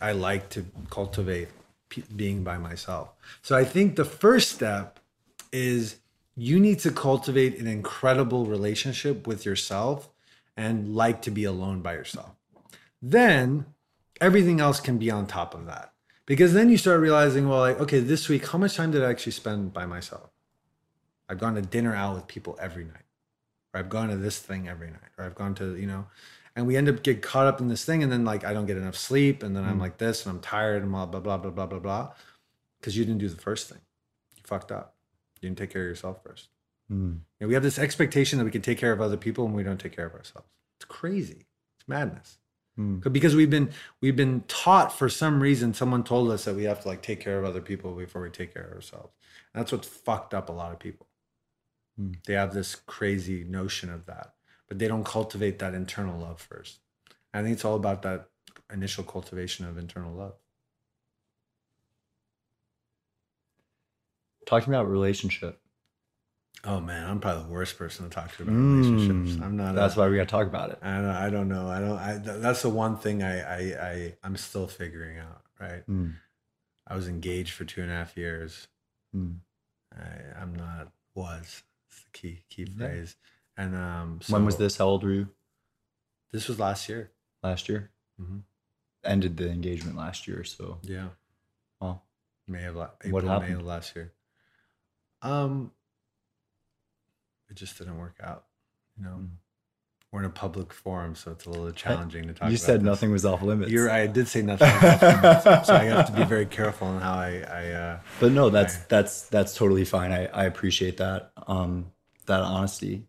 [0.00, 1.48] I like to cultivate
[1.90, 3.10] p- being by myself.
[3.42, 4.98] So I think the first step
[5.52, 5.96] is
[6.34, 10.08] you need to cultivate an incredible relationship with yourself
[10.56, 12.30] and like to be alone by yourself.
[13.02, 13.66] Then
[14.20, 15.92] everything else can be on top of that.
[16.24, 19.10] Because then you start realizing, well, like, okay, this week, how much time did I
[19.10, 20.30] actually spend by myself?
[21.28, 23.04] I've gone to dinner out with people every night,
[23.74, 26.06] or I've gone to this thing every night, or I've gone to, you know,
[26.54, 28.66] and we end up get caught up in this thing, and then like I don't
[28.66, 31.38] get enough sleep, and then I'm like this, and I'm tired, and blah blah blah
[31.38, 32.12] blah blah blah blah,
[32.78, 33.80] because you didn't do the first thing,
[34.36, 34.94] you fucked up,
[35.40, 36.48] you didn't take care of yourself first.
[36.90, 37.12] Mm.
[37.14, 39.54] You know, we have this expectation that we can take care of other people, and
[39.54, 40.48] we don't take care of ourselves.
[40.76, 41.46] It's crazy.
[41.78, 42.38] It's madness.
[42.78, 43.12] Mm.
[43.12, 43.70] Because we've been
[44.00, 47.20] we've been taught for some reason, someone told us that we have to like take
[47.20, 49.12] care of other people before we take care of ourselves.
[49.52, 51.06] And that's what's fucked up a lot of people.
[51.98, 52.12] Hmm.
[52.26, 54.34] They have this crazy notion of that,
[54.68, 56.80] but they don't cultivate that internal love first.
[57.34, 58.28] I think it's all about that
[58.72, 60.34] initial cultivation of internal love.
[64.46, 65.61] Talking about relationship.
[66.64, 69.36] Oh man, I'm probably the worst person to talk to about relationships.
[69.36, 69.42] Mm.
[69.44, 69.74] I'm not.
[69.74, 70.78] That's a, why we got to talk about it.
[70.80, 71.68] I don't, I don't know.
[71.68, 71.98] I don't.
[71.98, 75.42] I, th- that's the one thing I, I, I, I'm still figuring out.
[75.60, 75.84] Right.
[75.88, 76.14] Mm.
[76.86, 78.68] I was engaged for two and a half years.
[79.16, 79.38] Mm.
[79.92, 81.62] I, I'm not was.
[81.90, 82.86] It's the key key Yeah.
[82.86, 83.16] phrase.
[83.56, 84.76] And um, when was this?
[84.78, 85.28] How old were you?
[86.32, 87.10] This was last year.
[87.42, 87.90] Last year.
[88.20, 88.42] Mhm.
[89.04, 90.44] Ended the engagement last year.
[90.44, 91.08] So, Yeah,
[91.80, 92.04] well,
[92.46, 93.54] May of la- April, What May happened?
[93.60, 94.12] of last year.
[95.22, 95.72] Um,
[97.52, 98.44] it just didn't work out.
[98.96, 99.28] You know, Mm.
[100.10, 102.50] we're in a public forum, so it's a little challenging to talk.
[102.50, 102.84] you said this.
[102.86, 103.70] nothing was off limits.
[103.70, 103.90] You're.
[103.90, 107.00] I did say nothing, was off limits, so I have to be very careful on
[107.02, 107.44] how I.
[107.60, 108.88] I uh, but no, that's Right.
[108.88, 110.12] that's that's totally fine.
[110.12, 111.92] I I appreciate that um
[112.26, 113.06] that honesty.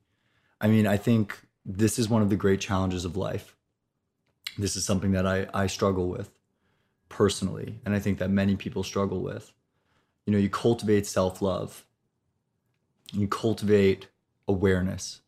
[0.59, 3.55] I mean, I think this is one of the great challenges of life.
[4.57, 6.29] This is something that I I struggle with
[7.09, 9.53] personally, and I think that many people struggle with.
[10.25, 11.85] You know, you cultivate self-love.
[13.11, 14.07] You cultivate
[14.47, 15.21] awareness,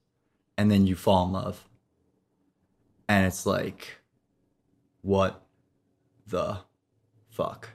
[0.58, 1.68] and then you fall in love.
[3.08, 4.00] And it's like
[5.02, 5.46] what
[6.28, 6.58] the
[7.30, 7.70] fuck?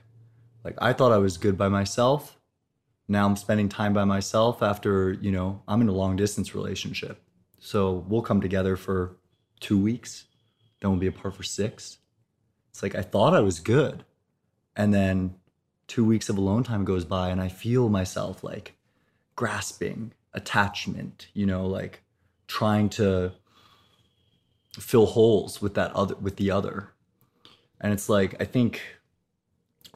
[0.63, 2.37] like I thought I was good by myself.
[3.07, 7.21] Now I'm spending time by myself after, you know, I'm in a long distance relationship.
[7.59, 9.17] So we'll come together for
[9.59, 10.25] two weeks,
[10.79, 11.97] then we'll be apart for six.
[12.69, 14.05] It's like I thought I was good.
[14.75, 15.35] And then
[15.87, 18.75] two weeks of alone time goes by and I feel myself like
[19.35, 22.01] grasping attachment, you know, like
[22.47, 23.31] trying to
[24.79, 26.89] fill holes with that other with the other.
[27.79, 28.81] And it's like I think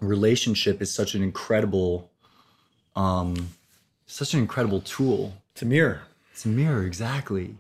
[0.02, 2.12] relationship is such an incredible
[2.96, 3.50] um
[4.06, 6.02] such an incredible tool it's a mirror.
[6.32, 7.56] it's a mirror exactly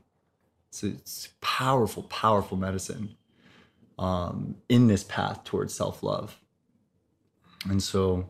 [0.70, 3.16] it's a, it's powerful powerful medicine
[3.98, 6.38] um in this path towards self-love
[7.70, 8.30] and so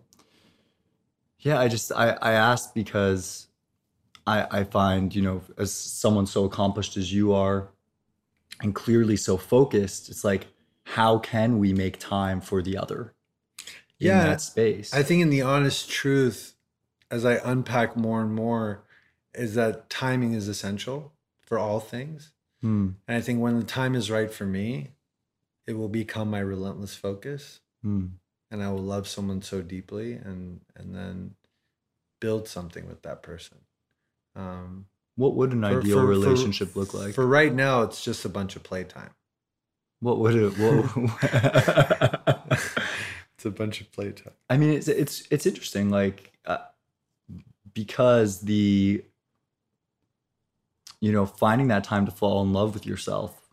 [1.40, 3.48] yeah i just i i asked because
[4.28, 7.70] i i find you know as someone so accomplished as you are
[8.62, 10.48] and clearly so focused it's like
[10.84, 13.14] how can we make time for the other
[14.00, 16.56] in Yeah, that space I think in the honest truth,
[17.10, 18.84] as I unpack more and more,
[19.34, 22.32] is that timing is essential for all things.
[22.62, 22.92] Hmm.
[23.08, 24.92] And I think when the time is right for me,
[25.68, 27.60] it will become my relentless focus.
[27.84, 28.06] Hmm.
[28.52, 31.36] And I will love someone so deeply and and then
[32.20, 33.60] build something with that person.
[34.36, 37.14] Um, What would an for- ideal for- for- relationship look like?
[37.14, 39.12] For right now, it's just a bunch of playtime.
[40.02, 40.58] what would it?
[40.58, 40.86] What,
[43.38, 44.34] It's a bunch of playtime.
[44.50, 46.58] I mean, it's it's it's interesting, like uh,
[47.74, 49.04] because the
[51.02, 53.50] you know finding that time to fall in love with yourself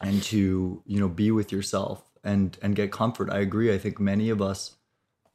[0.00, 3.28] and to you know be with yourself and and get comfort.
[3.30, 3.72] I agree.
[3.74, 4.76] I think many of us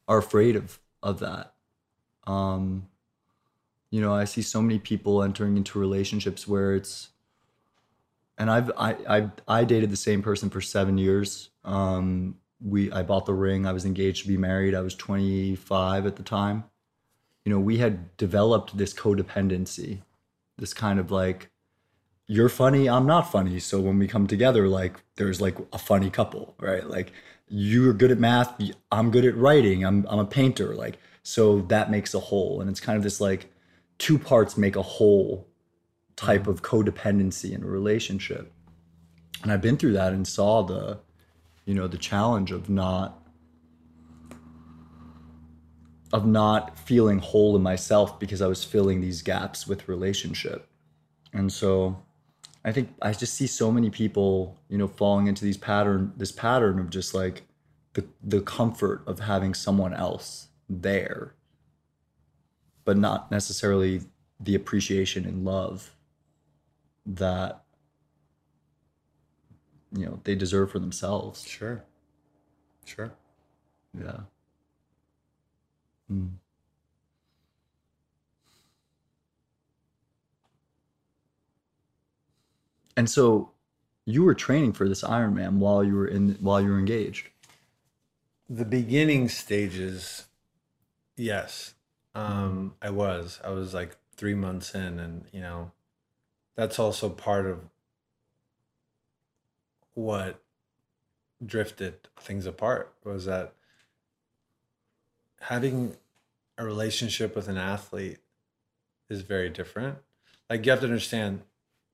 [0.07, 1.53] are afraid of of that.
[2.25, 2.87] Um,
[3.91, 7.09] you know, I see so many people entering into relationships where it's
[8.37, 11.49] and I've I I I dated the same person for seven years.
[11.63, 13.65] Um, we I bought the ring.
[13.65, 14.75] I was engaged to be married.
[14.75, 16.65] I was 25 at the time.
[17.45, 20.01] You know, we had developed this codependency,
[20.57, 21.51] this kind of like,
[22.25, 23.59] you're funny, I'm not funny.
[23.59, 26.89] So when we come together, like there's like a funny couple, right?
[26.89, 27.13] Like
[27.47, 28.59] you're good at math,
[28.91, 29.85] I'm good at writing.
[29.85, 30.73] I'm I'm a painter.
[30.75, 33.51] Like so that makes a whole, and it's kind of this like
[33.97, 35.47] two parts make a whole
[36.15, 38.51] type of codependency in a relationship.
[39.43, 40.99] And I've been through that and saw the
[41.65, 43.21] you know, the challenge of not
[46.13, 50.67] of not feeling whole in myself because I was filling these gaps with relationship.
[51.33, 52.01] And so
[52.63, 56.31] I think I just see so many people, you know, falling into these pattern this
[56.31, 57.43] pattern of just like
[57.93, 61.33] the the comfort of having someone else there
[62.85, 64.01] but not necessarily
[64.39, 65.91] the appreciation and love
[67.05, 67.63] that
[69.91, 71.83] you know they deserve for themselves Sure.
[72.85, 73.11] Sure.
[73.97, 74.21] yeah
[76.11, 76.33] Mm.
[82.97, 83.51] and so
[84.05, 87.29] you were training for this ironman while you were in while you were engaged
[88.49, 90.25] The beginning stages,
[91.17, 91.74] yes.
[92.15, 93.39] Um, I was.
[93.43, 95.71] I was like three months in, and you know,
[96.55, 97.59] that's also part of
[99.93, 100.41] what
[101.45, 103.53] drifted things apart was that
[105.41, 105.95] having
[106.57, 108.19] a relationship with an athlete
[109.09, 109.97] is very different.
[110.49, 111.41] Like you have to understand,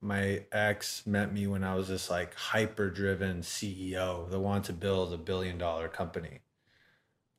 [0.02, 4.74] my ex met me when I was this like hyper driven CEO that wanted to
[4.74, 6.40] build a billion dollar company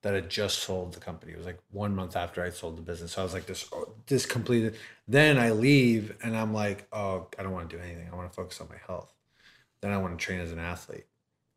[0.02, 1.32] that had just sold the company.
[1.32, 3.12] It was like one month after I sold the business.
[3.12, 4.76] So I was like this oh, this completed.
[5.08, 8.08] Then I leave and I'm like, oh, I don't want to do anything.
[8.12, 9.12] I want to focus on my health.
[9.80, 11.06] Then I want to train as an athlete.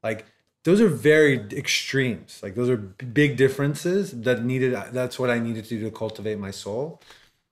[0.03, 0.25] Like
[0.63, 2.39] those are very extremes.
[2.41, 4.73] Like those are big differences that needed.
[4.91, 7.01] That's what I needed to do to cultivate my soul.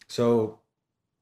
[0.07, 0.59] So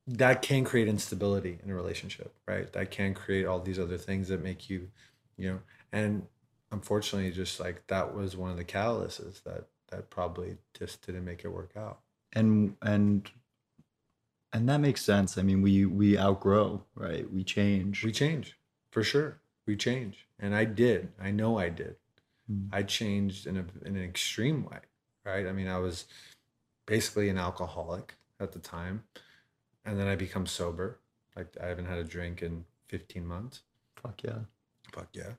[0.07, 2.71] that can create instability in a relationship, right?
[2.73, 4.89] That can create all these other things that make you,
[5.37, 5.59] you know,
[5.91, 6.27] and
[6.71, 11.43] unfortunately, just like that was one of the catalysts that that probably just didn't make
[11.43, 11.99] it work out.
[12.33, 13.29] and and
[14.53, 18.57] and that makes sense i mean we we outgrow right we change We change
[18.91, 19.39] for sure.
[19.67, 21.09] We change, and I did.
[21.21, 21.95] I know I did.
[22.51, 22.67] Mm.
[22.73, 24.79] I changed in a in an extreme way,
[25.23, 25.45] right?
[25.47, 26.05] I mean, I was
[26.85, 29.03] basically an alcoholic at the time,
[29.85, 30.99] and then I become sober.
[31.35, 33.61] Like I haven't had a drink in 15 months.
[33.95, 34.39] fuck yeah
[34.91, 35.33] Fuck yeah.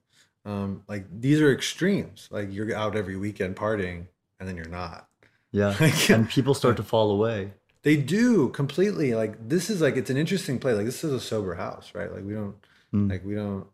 [0.45, 2.28] Um, like these are extremes.
[2.30, 4.07] Like you're out every weekend partying,
[4.40, 5.09] and then you're not.
[5.53, 9.14] yeah Like- and people start to fall away They do completely.
[9.14, 10.72] Like this is like it's an interesting play.
[10.74, 12.12] Like this is a sober house, right?
[12.12, 12.57] Like we don't
[12.95, 13.09] Mm.
[13.11, 13.66] like we don't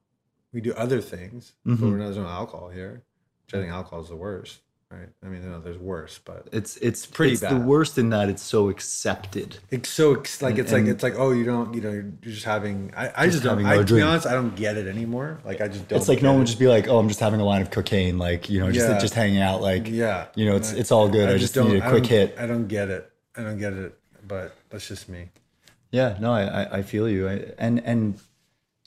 [0.52, 1.90] we do other things, but Mhm.
[1.90, 3.02] we're not, there's no alcohol here.
[3.44, 4.60] Which I think alcohol is the worst,
[4.90, 5.08] right?
[5.22, 8.42] I mean, no, there's worse, but it's it's Pretty it's the worst in that it's
[8.42, 11.80] so accepted it's so ex- like And- it's like it's like oh you don't you
[11.80, 14.56] know you're just having I, I Just just, don't I, to be honest I don't
[14.56, 15.40] get it anymore.
[15.44, 15.98] Like I just don't.
[15.98, 16.38] it's like no one it.
[16.40, 18.70] would just be like oh i'm just having a line of cocaine like you know
[18.72, 18.98] just Yeah.
[18.98, 20.26] just hanging out like yeah.
[20.34, 22.46] you know it's I- it's all good i, just, need a quick don't- hit I
[22.46, 23.10] don't get it.
[23.36, 23.96] I don't get it.
[24.26, 25.30] But that's just me.
[25.90, 27.28] Yeah, no, I, I, I feel you.
[27.28, 28.20] I, and, and,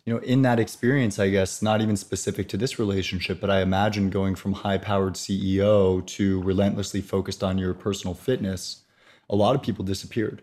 [0.05, 3.61] you know, in that experience, I guess, not even specific to this relationship, but I
[3.61, 8.81] imagine going from high powered CEO to relentlessly focused on your personal fitness,
[9.29, 10.41] a lot of people disappeared.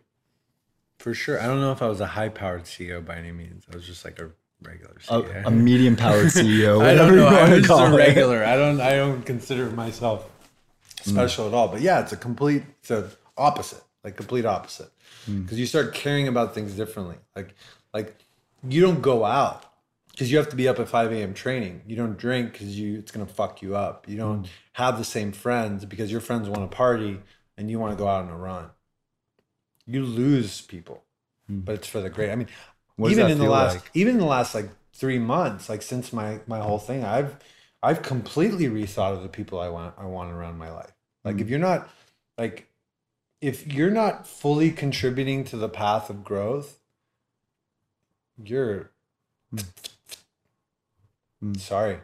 [0.98, 1.40] For sure.
[1.40, 3.64] I don't know if I was a high powered CEO by any means.
[3.72, 4.30] I was just like a
[4.62, 5.46] regular A, CEO.
[5.46, 7.26] a medium powered CEO, I don't know.
[7.26, 7.96] I was just a it.
[7.96, 8.44] regular.
[8.44, 8.80] I don't.
[8.80, 10.28] I don't consider myself
[11.00, 11.10] mm.
[11.10, 11.68] special at all.
[11.68, 12.62] But yeah, it's a complete.
[12.80, 13.82] It's a opposite.
[14.04, 14.90] Like complete opposite.
[15.28, 15.42] Mm.
[15.42, 17.16] Because you start caring about things differently.
[17.36, 17.54] Like,
[17.92, 18.16] like
[18.66, 19.64] you don't go out
[20.10, 21.34] because you have to be up at five a.m.
[21.34, 21.82] training.
[21.86, 24.08] You don't drink because you it's gonna fuck you up.
[24.08, 27.20] You don't have the same friends because your friends want to party
[27.56, 28.70] and you want to go out on a run.
[29.86, 31.04] You lose people,
[31.66, 32.30] but it's for the great.
[32.30, 32.48] I mean,
[33.02, 33.90] even in the last like?
[33.94, 37.36] even in the last like three months, like since my my whole thing, I've
[37.82, 40.92] I've completely rethought of the people I want I want around my life.
[41.24, 41.40] Like Mm.
[41.40, 41.88] if you're not
[42.36, 42.68] like
[43.40, 46.77] if you're not fully contributing to the path of growth,
[48.42, 48.90] you're
[51.42, 51.58] Mm.
[51.58, 51.98] sorry.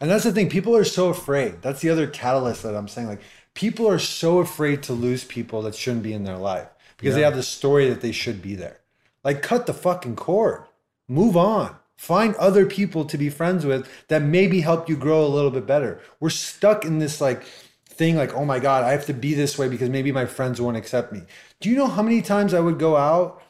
[0.00, 0.48] And that's the thing.
[0.48, 1.60] People are so afraid.
[1.62, 3.08] That's the other catalyst that I'm saying.
[3.08, 3.20] Like
[3.54, 7.22] people are so afraid to lose people that shouldn't be in their life because they
[7.22, 8.78] have the story that they should be there.
[9.24, 10.62] Like cut the fucking cord.
[11.08, 11.74] Move on.
[11.96, 15.66] Find other people to be friends with that maybe help you grow a little bit
[15.66, 16.00] better.
[16.20, 17.42] We're stuck in this like
[17.88, 20.60] thing like, oh my God, I have to be this way because maybe my friends
[20.60, 21.22] won't accept me.
[21.58, 23.42] Do you know how many times I would go out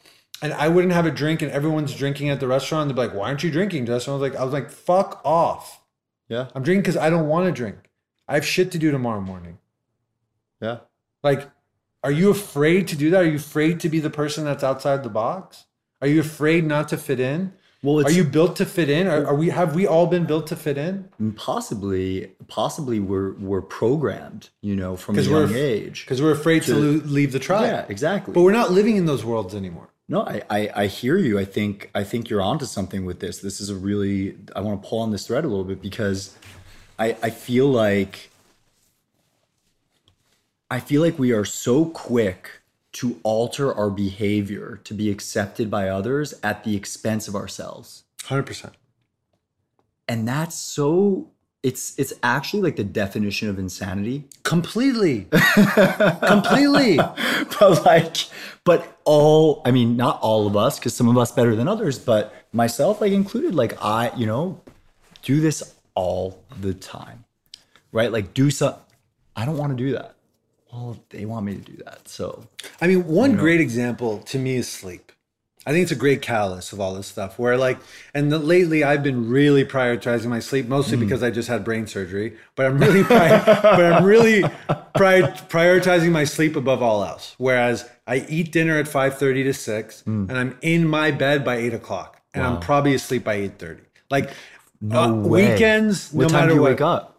[0.43, 2.89] and I wouldn't have a drink and everyone's drinking at the restaurant?
[2.89, 4.12] They'd be like, why aren't you drinking, Justin?
[4.12, 5.80] I was like, I was like, fuck off.
[6.28, 7.76] Yeah, I'm drinking because I don't want to drink.
[8.28, 9.59] I have shit to do tomorrow morning.
[10.61, 10.78] yeah.
[11.22, 11.49] Like,
[12.05, 13.22] are you afraid to do that?
[13.22, 15.64] Are you afraid to be the person that's outside the box?
[16.01, 17.53] Are you afraid not to fit in?
[17.82, 19.07] Well, it's Are you built to fit in?
[19.07, 19.49] Are, are we?
[19.51, 21.09] Have we all been built to fit in?
[21.20, 26.05] Mm, possibly, possibly we're we're programmed, you know, from a young af- age.
[26.05, 27.64] Because we're afraid to, To- leave the tribe.
[27.64, 28.32] Yeah, exactly.
[28.34, 29.89] But we're not living in those worlds anymore.
[30.09, 31.38] No, I, I, I hear you.
[31.38, 33.38] I think I think you're onto something with this.
[33.38, 36.36] This is a really I want to pull on this thread a little bit because
[36.98, 38.30] I, I feel like
[40.70, 42.50] I feel like we are so quick
[42.92, 48.04] to alter our behavior to be accepted by others at the expense of ourselves.
[48.24, 48.72] 100%.
[50.06, 51.30] And that's so
[51.62, 54.24] it's it's actually like the definition of insanity.
[54.44, 55.26] Completely.
[56.26, 56.96] Completely.
[57.61, 58.16] but like
[58.64, 61.98] but all I mean not all of us cuz some of us better than others,
[61.98, 64.61] but myself like included like I, you know,
[65.22, 67.24] do this all the time.
[67.90, 68.12] Right?
[68.12, 68.74] Like do some
[69.34, 70.14] I don't want to do that.
[70.72, 72.09] Well, they want me to do that.
[72.09, 72.46] So
[72.80, 75.07] I mean, one great example to me is sleep.
[75.66, 77.38] I think it's a great catalyst of all this stuff.
[77.38, 77.78] Where like,
[78.14, 81.86] and the, lately I've been really prioritizing my sleep, mostly because I just had brain
[81.86, 82.36] surgery.
[82.54, 84.42] But I'm really, pri- but I'm really
[84.94, 87.34] pri- prioritizing my sleep above all else.
[87.38, 91.56] Whereas I eat dinner at five thirty to six, and I'm in my bed by
[91.56, 93.82] eight o'clock, and I'm probably asleep by eight thirty.
[94.11, 94.30] Like
[94.80, 95.52] no uh, way.
[95.52, 97.18] weekends, What no time matter do you what, wake up?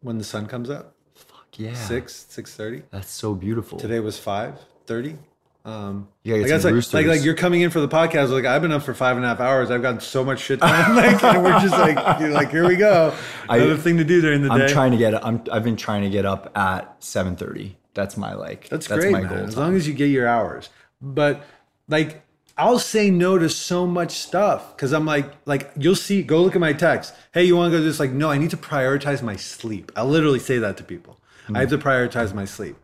[0.00, 1.74] when the sun comes up, fuck Yeah.
[1.74, 2.84] six six thirty.
[2.90, 3.78] That's so beautiful.
[3.78, 4.54] Today was five
[4.86, 5.18] thirty.
[5.64, 8.30] Um, gotta like that's like, like like you're coming in for the podcast.
[8.30, 9.70] Like I've been up for five and a half hours.
[9.70, 10.96] I've gotten so much shit done.
[10.96, 13.14] like and we're just like you're like here we go.
[13.48, 14.72] Another thing to do during the I'm day.
[14.72, 17.74] trying to get I'm I've been trying to get up at 7:30.
[17.92, 19.28] That's my like that's, great, my man.
[19.28, 19.38] goal.
[19.38, 20.70] As long as you get your hours.
[21.02, 21.44] But
[21.88, 22.22] like
[22.56, 26.22] I'll say no to so much stuff because I'm like like you'll see.
[26.22, 27.14] Go look at my text.
[27.34, 28.00] Hey, you want to go do this?
[28.00, 29.92] Like no, I need to prioritize my sleep.
[29.94, 31.18] I literally say that to people.
[31.52, 32.76] I have to prioritize my sleep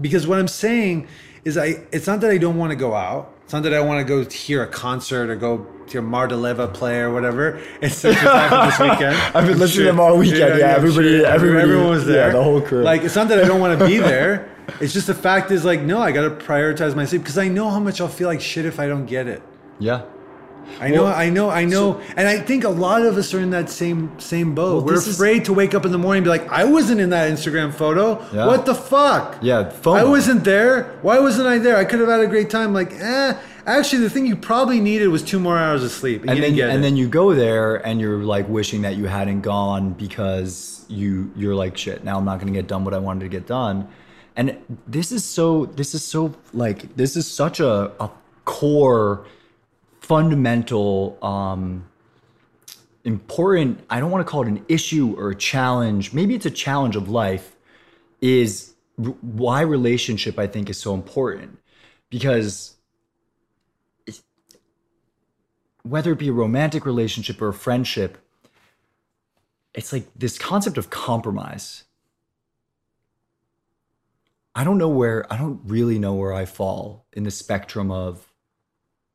[0.00, 1.08] because what I'm saying
[1.44, 1.82] is I.
[1.92, 3.34] It's not that I don't want to go out.
[3.44, 6.72] It's not that I want to go hear a concert or go to a Mardaleva
[6.72, 7.60] play or whatever.
[7.82, 9.16] It's just happened this weekend.
[9.34, 10.58] I've been listening to them all weekend.
[10.60, 12.26] Yeah, everybody- everybody- everyone was there.
[12.28, 12.82] yeah, the whole crew.
[12.82, 14.48] Like it's not that I don't want to be there.
[14.80, 17.48] It's just the fact is like no, I got to prioritize my sleep because I
[17.48, 19.42] know how much I'll feel like shit if I don't get it.
[19.80, 20.02] Yeah.
[20.80, 23.40] I know, Well, I know, I know, and I think a lot of us are
[23.40, 24.74] in that same same boat.
[24.76, 26.64] Well, We're this is- afraid to wake up in the morning and be like, "I
[26.64, 28.22] wasn't in that Instagram photo.
[28.32, 28.46] Yeah.
[28.46, 29.36] What the fuck?
[29.42, 29.96] Yeah, FOMO.
[29.98, 30.92] I wasn't there.
[31.02, 31.76] Why wasn't I there?
[31.76, 33.34] I could have had a great time." Like, eh.
[33.66, 36.52] Actually, the thing you probably needed was two more hours of sleep, and, And then
[36.70, 36.82] and it.
[36.82, 41.54] then you go there and you're like wishing that you hadn't gone because you you're
[41.54, 42.02] like shit.
[42.02, 43.86] Now I'm not going to get done what I wanted to get done.
[44.34, 44.56] And
[44.88, 48.10] this is so this is so like this is such a a
[48.46, 49.24] core
[50.10, 51.88] fundamental um
[53.04, 56.50] important i don't want to call it an issue or a challenge maybe it's a
[56.50, 57.54] challenge of life
[58.20, 61.58] is r- why relationship i think is so important.
[62.10, 62.76] Because
[65.84, 68.18] whether it be a romantic relationship or a friendship
[69.74, 71.84] it's like this concept of compromise.
[74.56, 78.29] I don't know where i don't really know where i fall in the spectrum of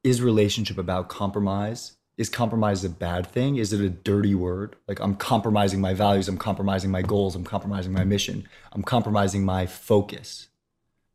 [0.05, 1.93] is relationship about compromise?
[2.17, 3.57] Is compromise a bad thing?
[3.57, 4.77] Is it a dirty word?
[4.87, 8.47] Like i'm compromising my values i'm compromising my goals i'm compromising my mission.
[8.71, 10.47] I'm compromising my focus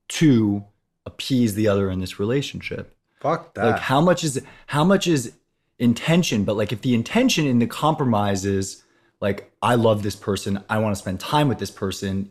[0.09, 0.65] to
[1.07, 2.95] appease the other in this relationship.
[3.21, 3.65] Fuck that.
[3.65, 5.33] like how much is how much is
[5.79, 6.45] intention?
[6.45, 8.83] But like if the intention in the compromise is
[9.21, 12.31] like i love this person i want to spend time with this person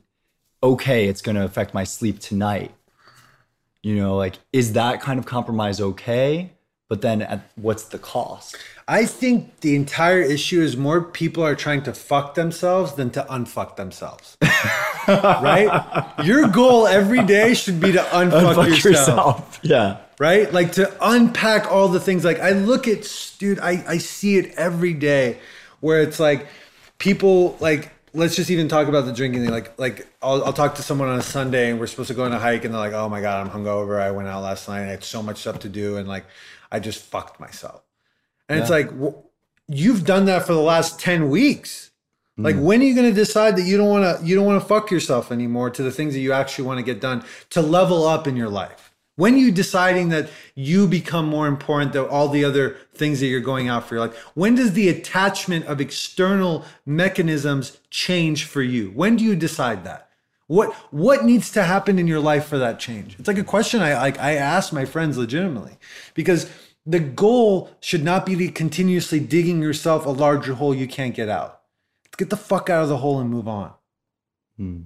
[0.62, 2.74] okay it's going to affect my sleep tonight
[3.84, 6.52] you know like is that kind of compromise okay
[6.90, 8.58] but then at what's the cost
[8.88, 13.22] I think the entire issue is more people are trying to fuck themselves than to
[13.30, 14.36] unfuck themselves.
[15.08, 16.16] right?
[16.24, 19.60] Your goal every day should be to unfuck, Fuck yourself.
[19.62, 20.52] yeah right?
[20.54, 22.24] Like to unpack all the things.
[22.24, 25.40] Like I look at, dude, I, I see it every day
[25.80, 26.48] where it's like
[27.00, 29.52] people like, let's just even talk about the drinking thing.
[29.52, 32.26] Like, like I'll, I'll talk to someone on a Sunday and we're supposed to go
[32.26, 34.02] on a hike and they're like, oh my God, I'm hungover.
[34.02, 34.82] I went out last night.
[34.82, 35.98] I had so much stuff to do.
[35.98, 36.26] And like,
[36.72, 37.84] I just fucked myself.
[38.48, 38.90] And it's like,
[39.68, 41.92] you've done that for the last 10 weeks.
[42.36, 42.44] Hmm.
[42.44, 44.62] Like when are you going to decide that you don't want to you don't want
[44.62, 47.62] to fuck yourself anymore to the things that you actually want to get done to
[47.62, 48.89] level up in your life?
[49.20, 53.26] When are you deciding that you become more important than all the other things that
[53.26, 54.16] you're going out for your life?
[54.34, 58.92] When does the attachment of external mechanisms change for you?
[58.92, 60.10] When do you decide that?
[60.48, 63.18] What what needs to happen in your life for that change?
[63.20, 65.78] It's like a question I like I ask my friends legitimately
[66.14, 66.50] because
[66.86, 71.28] the goal should not be to continuously digging yourself a larger hole you can't get
[71.28, 71.60] out.
[72.16, 73.74] Get the fuck out of the hole and move on.
[74.56, 74.82] Hmm.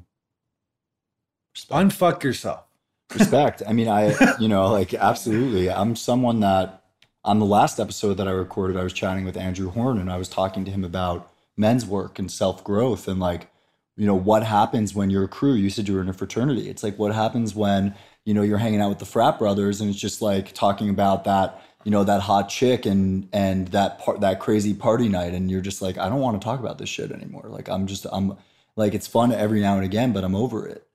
[1.69, 2.72] Unfuck yourself.
[3.15, 3.61] Respect.
[3.67, 5.69] I mean i you know like absolutely.
[5.69, 6.83] I'm someone that
[7.23, 10.17] on the last episode that i recorded i was chatting with andrew horn and i
[10.17, 13.47] was talking to him about men's work and self-growth and like
[13.95, 15.53] you know what happens when you're a crew?
[15.53, 16.69] You said you were in a fraternity.
[16.69, 17.95] It's like what happens when
[18.25, 21.25] you know you're hanging out with the frat brothers and it's just like talking about
[21.25, 25.51] that you know that hot chick and and that part that crazy party night and
[25.51, 27.43] you're just like i don't want to talk about this shit anymore.
[27.47, 28.37] Like i'm just i'm
[28.75, 30.87] like it's fun every now and again but i'm over it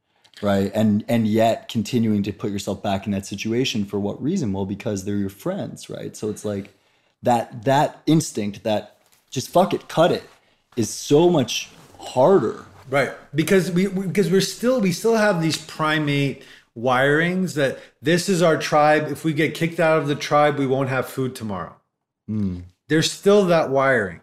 [0.43, 0.71] right?
[0.75, 4.53] And and yet continuing to put yourself back in that situation for what reason?
[4.53, 6.17] Well because they're your friends right?
[6.17, 6.75] So it's like
[7.23, 8.97] that that instinct that
[9.31, 10.25] just fuck it cut it
[10.77, 11.69] is so much
[11.99, 12.65] harder.
[12.91, 16.43] Right, because we we- because we're still we still have these primate
[16.77, 19.09] wirings that this is our tribe.
[19.11, 21.75] If we get kicked out of the tribe, we won't have food tomorrow.
[22.27, 22.61] Hmm.
[22.89, 24.21] There's still that wiring,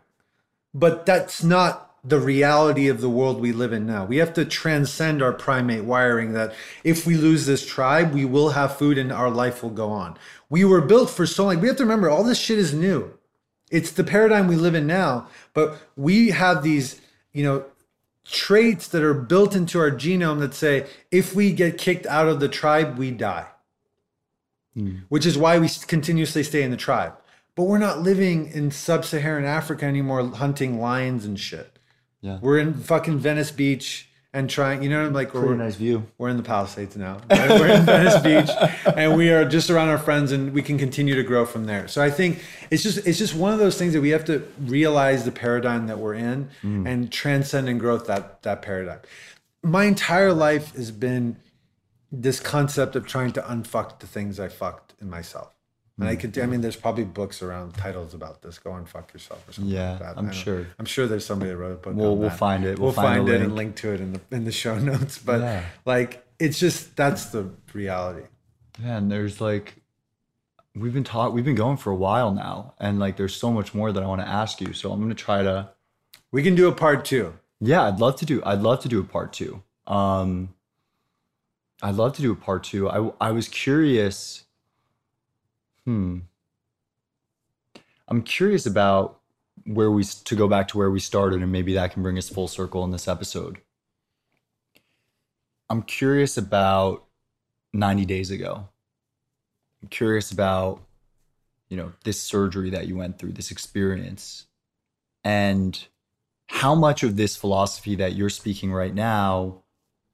[0.74, 4.06] but that's not the reality of the world we live in now.
[4.06, 6.54] We have to transcend our primate wiring that
[6.84, 10.18] if we lose this tribe, we will have food and our life will go on.
[10.50, 11.60] We were built for so long.
[11.60, 13.16] We have to remember all this shit is new
[13.72, 17.02] it's the paradigm we live in now but we have these
[17.34, 17.66] you know
[18.26, 22.40] traits that are built into our genome that say if we get kicked out of
[22.40, 23.48] the tribe we die
[24.74, 24.98] hmm.
[25.10, 27.14] which is why we continuously stay in the tribe
[27.56, 31.75] but we're not living in sub-saharan africa anymore hunting lions and shit
[32.22, 32.40] Yeah.
[32.42, 36.06] we're in fucking venice beach and trying you know I'm like pretty we're, nice view
[36.18, 37.20] we're in the Palisades now.
[37.30, 37.50] right?
[37.50, 38.50] We're in Venice Beach,
[38.96, 41.88] and we are just around our friends, and we can continue to grow from there.
[41.88, 44.46] So I think it's just it's just one of those things that we have to
[44.60, 46.86] realize the paradigm that we're in mm.
[46.88, 49.00] and transcend and growth that that paradigm.
[49.64, 51.38] My entire life has been
[52.12, 55.55] this concept of trying to unfuck the things I fucked in myself.
[55.98, 58.60] And I could, I mean, there's probably books around titles about this.
[58.60, 60.18] Go and fuck yourself or something Yeah, like that.
[60.18, 60.68] I'm sure.
[60.78, 61.96] I'm sure there's somebody that wrote a book.
[61.96, 62.78] We'll- we'll find it.
[62.78, 63.58] We'll, We'll find find, it and link.
[63.70, 65.18] link to it in the in the show notes.
[65.18, 65.64] But Yeah.
[65.86, 68.28] like, it's just that's the reality.
[68.84, 69.76] Yeah, and there's like
[70.76, 73.74] we've been taught we've been going for a while now, and like there's so much
[73.74, 74.74] more that I want to ask you.
[74.74, 75.70] So I'm gonna try to.
[76.34, 77.36] We can do a part two.
[77.62, 78.44] Yeah, I'd love to do.
[78.46, 79.64] I'd love to do a part two.
[79.88, 80.50] Um,
[81.82, 82.90] I'd love to do a part two.
[82.90, 84.44] I I was curious.
[85.86, 86.20] Hmm.
[88.08, 89.20] I'm curious about
[89.66, 92.30] where we to go back to where we started, and maybe that can bring us
[92.30, 93.62] full circle in this episode.
[95.70, 97.06] I'm curious about
[97.74, 98.68] 90 days ago.
[99.82, 100.82] I'm curious about,
[101.70, 104.46] you know, this surgery that you went through, this experience,
[105.24, 105.88] and
[106.48, 109.64] how much of this philosophy that you're speaking right now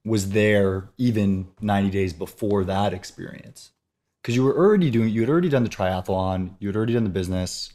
[0.05, 3.71] was there even 90 days before that experience
[4.21, 7.03] because you were already doing you had already done the triathlon you had already done
[7.03, 7.73] the business.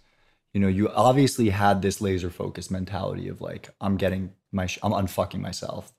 [0.53, 4.79] You know you obviously had this laser focused mentality of like i'm getting my sh-
[4.83, 5.93] i'm unfucking myself.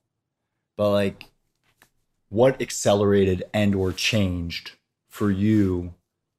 [0.76, 1.24] But like
[2.28, 4.72] what accelerated and or changed
[5.08, 5.94] for you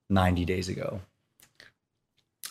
[0.10, 1.02] 90 days ago?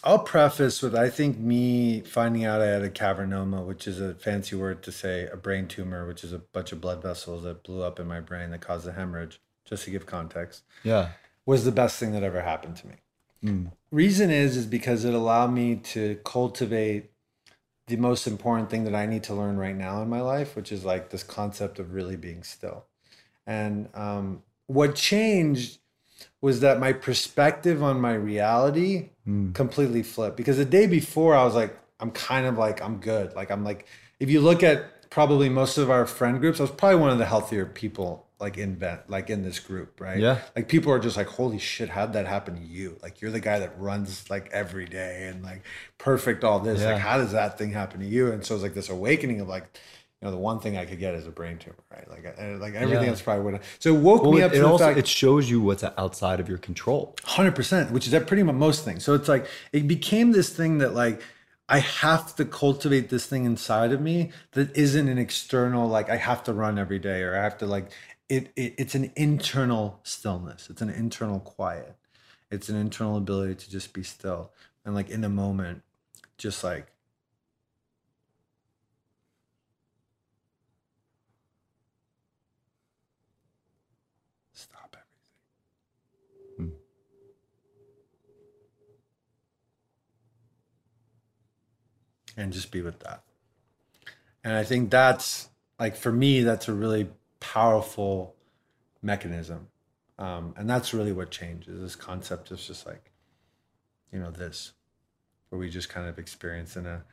[0.04, 4.14] I'll preface with I think me finding out I had a cavernoma, which is a
[4.14, 7.64] fancy word to say a brain tumor, which is a bunch of blood vessels that
[7.64, 11.10] blew up in my brain that caused a hemorrhage, just to give context, yeah
[11.48, 12.94] was the best thing that ever happened to me.
[13.42, 13.72] Mm.
[13.90, 17.10] Reason is is because it allowed me to cultivate
[17.86, 20.70] the most important thing that I need to learn right now in my life, which
[20.70, 22.84] is like this concept of really being still.
[23.46, 25.78] And um, what changed
[26.42, 29.54] was that my perspective on my reality Mm.
[29.54, 30.38] completely flipped.
[30.38, 33.34] Because the day before, I was like, I'm kind of like, I'm good.
[33.34, 33.86] Like, I'm like,
[34.18, 37.18] if you look at probably most of our friend groups, I was probably one of
[37.18, 40.18] the healthier people like in vet, like in this group, right?
[40.18, 40.38] Yeah.
[40.54, 42.96] Like people are just like, holy shit, how'd that happen to you?
[43.02, 45.62] Like you're the guy that runs like every day and like
[45.98, 46.80] perfect all this.
[46.80, 46.92] Yeah.
[46.92, 48.30] Like, how does that thing happen to you?
[48.30, 49.64] And so it's like this awakening of like,
[50.20, 52.08] you know, the one thing I could get is a brain tumor, right?
[52.08, 53.10] Like, I, like everything Yeah.
[53.10, 53.60] else probably would.
[53.80, 55.82] So it woke well, me up it to the also fact it shows you what's
[55.84, 59.04] outside of your control Hundred percent, which is that pretty much most things.
[59.04, 61.20] So it's like it became this thing that like
[61.70, 66.16] I have to cultivate this thing inside of me that isn't an external like I
[66.16, 67.90] have to run every day or I have to like
[68.28, 70.68] it, it it's an internal stillness.
[70.70, 71.96] It's an internal quiet.
[72.50, 74.52] It's an internal ability to just be still
[74.84, 75.82] and like in a moment,
[76.38, 76.86] just like
[84.52, 84.96] stop
[86.56, 86.72] everything.
[92.34, 92.42] Hmm.
[92.42, 93.22] and just be with that.
[94.42, 95.48] And I think that's
[95.78, 97.08] like for me, that's a really
[97.40, 98.34] powerful
[99.02, 99.68] mechanism.
[100.18, 101.80] Um, and that's really what changes.
[101.80, 103.12] This concept is just like,
[104.12, 104.72] you know, this,
[105.48, 107.04] where we just kind of experience in a,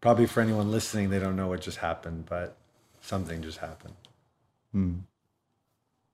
[0.00, 2.56] probably for anyone listening, they don't know what just happened, but
[3.00, 3.94] something just happened.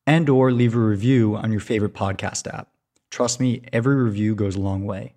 [0.09, 2.69] and or leave a review on your favorite podcast app.
[3.11, 5.15] Trust me, every review goes a long way.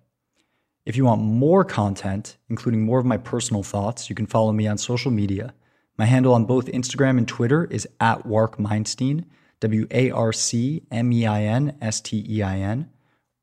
[0.86, 4.68] If you want more content, including more of my personal thoughts, you can follow me
[4.68, 5.54] on social media
[5.98, 9.26] my handle on both Instagram and Twitter is at Wark Meinstein,
[9.60, 12.90] W A R C M E I N S T E I N,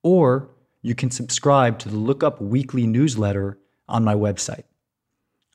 [0.03, 0.49] or
[0.81, 3.57] you can subscribe to the Lookup Weekly newsletter
[3.88, 4.63] on my website.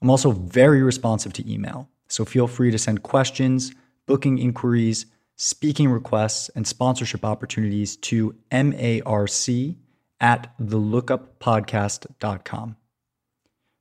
[0.01, 3.75] I'm also very responsive to email, so feel free to send questions,
[4.07, 9.77] booking inquiries, speaking requests, and sponsorship opportunities to marc
[10.21, 12.77] at thelookuppodcast.com.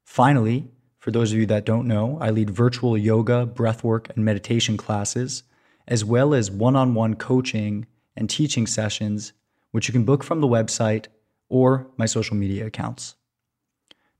[0.03, 0.67] Finally,
[0.99, 5.43] for those of you that don't know, I lead virtual yoga, breathwork, and meditation classes,
[5.87, 7.85] as well as one on one coaching
[8.15, 9.33] and teaching sessions,
[9.71, 11.07] which you can book from the website
[11.49, 13.15] or my social media accounts.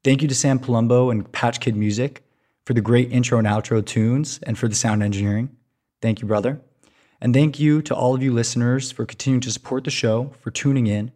[0.03, 2.23] Thank you to Sam Palumbo and Patch Kid Music
[2.65, 5.49] for the great intro and outro tunes and for the sound engineering.
[6.01, 6.61] Thank you, brother.
[7.24, 10.52] And thank you to all of you listeners for continuing to support the show, for
[10.52, 11.14] tuning in.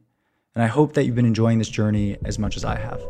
[0.55, 3.01] And I hope that you've been enjoying this journey as much as I have.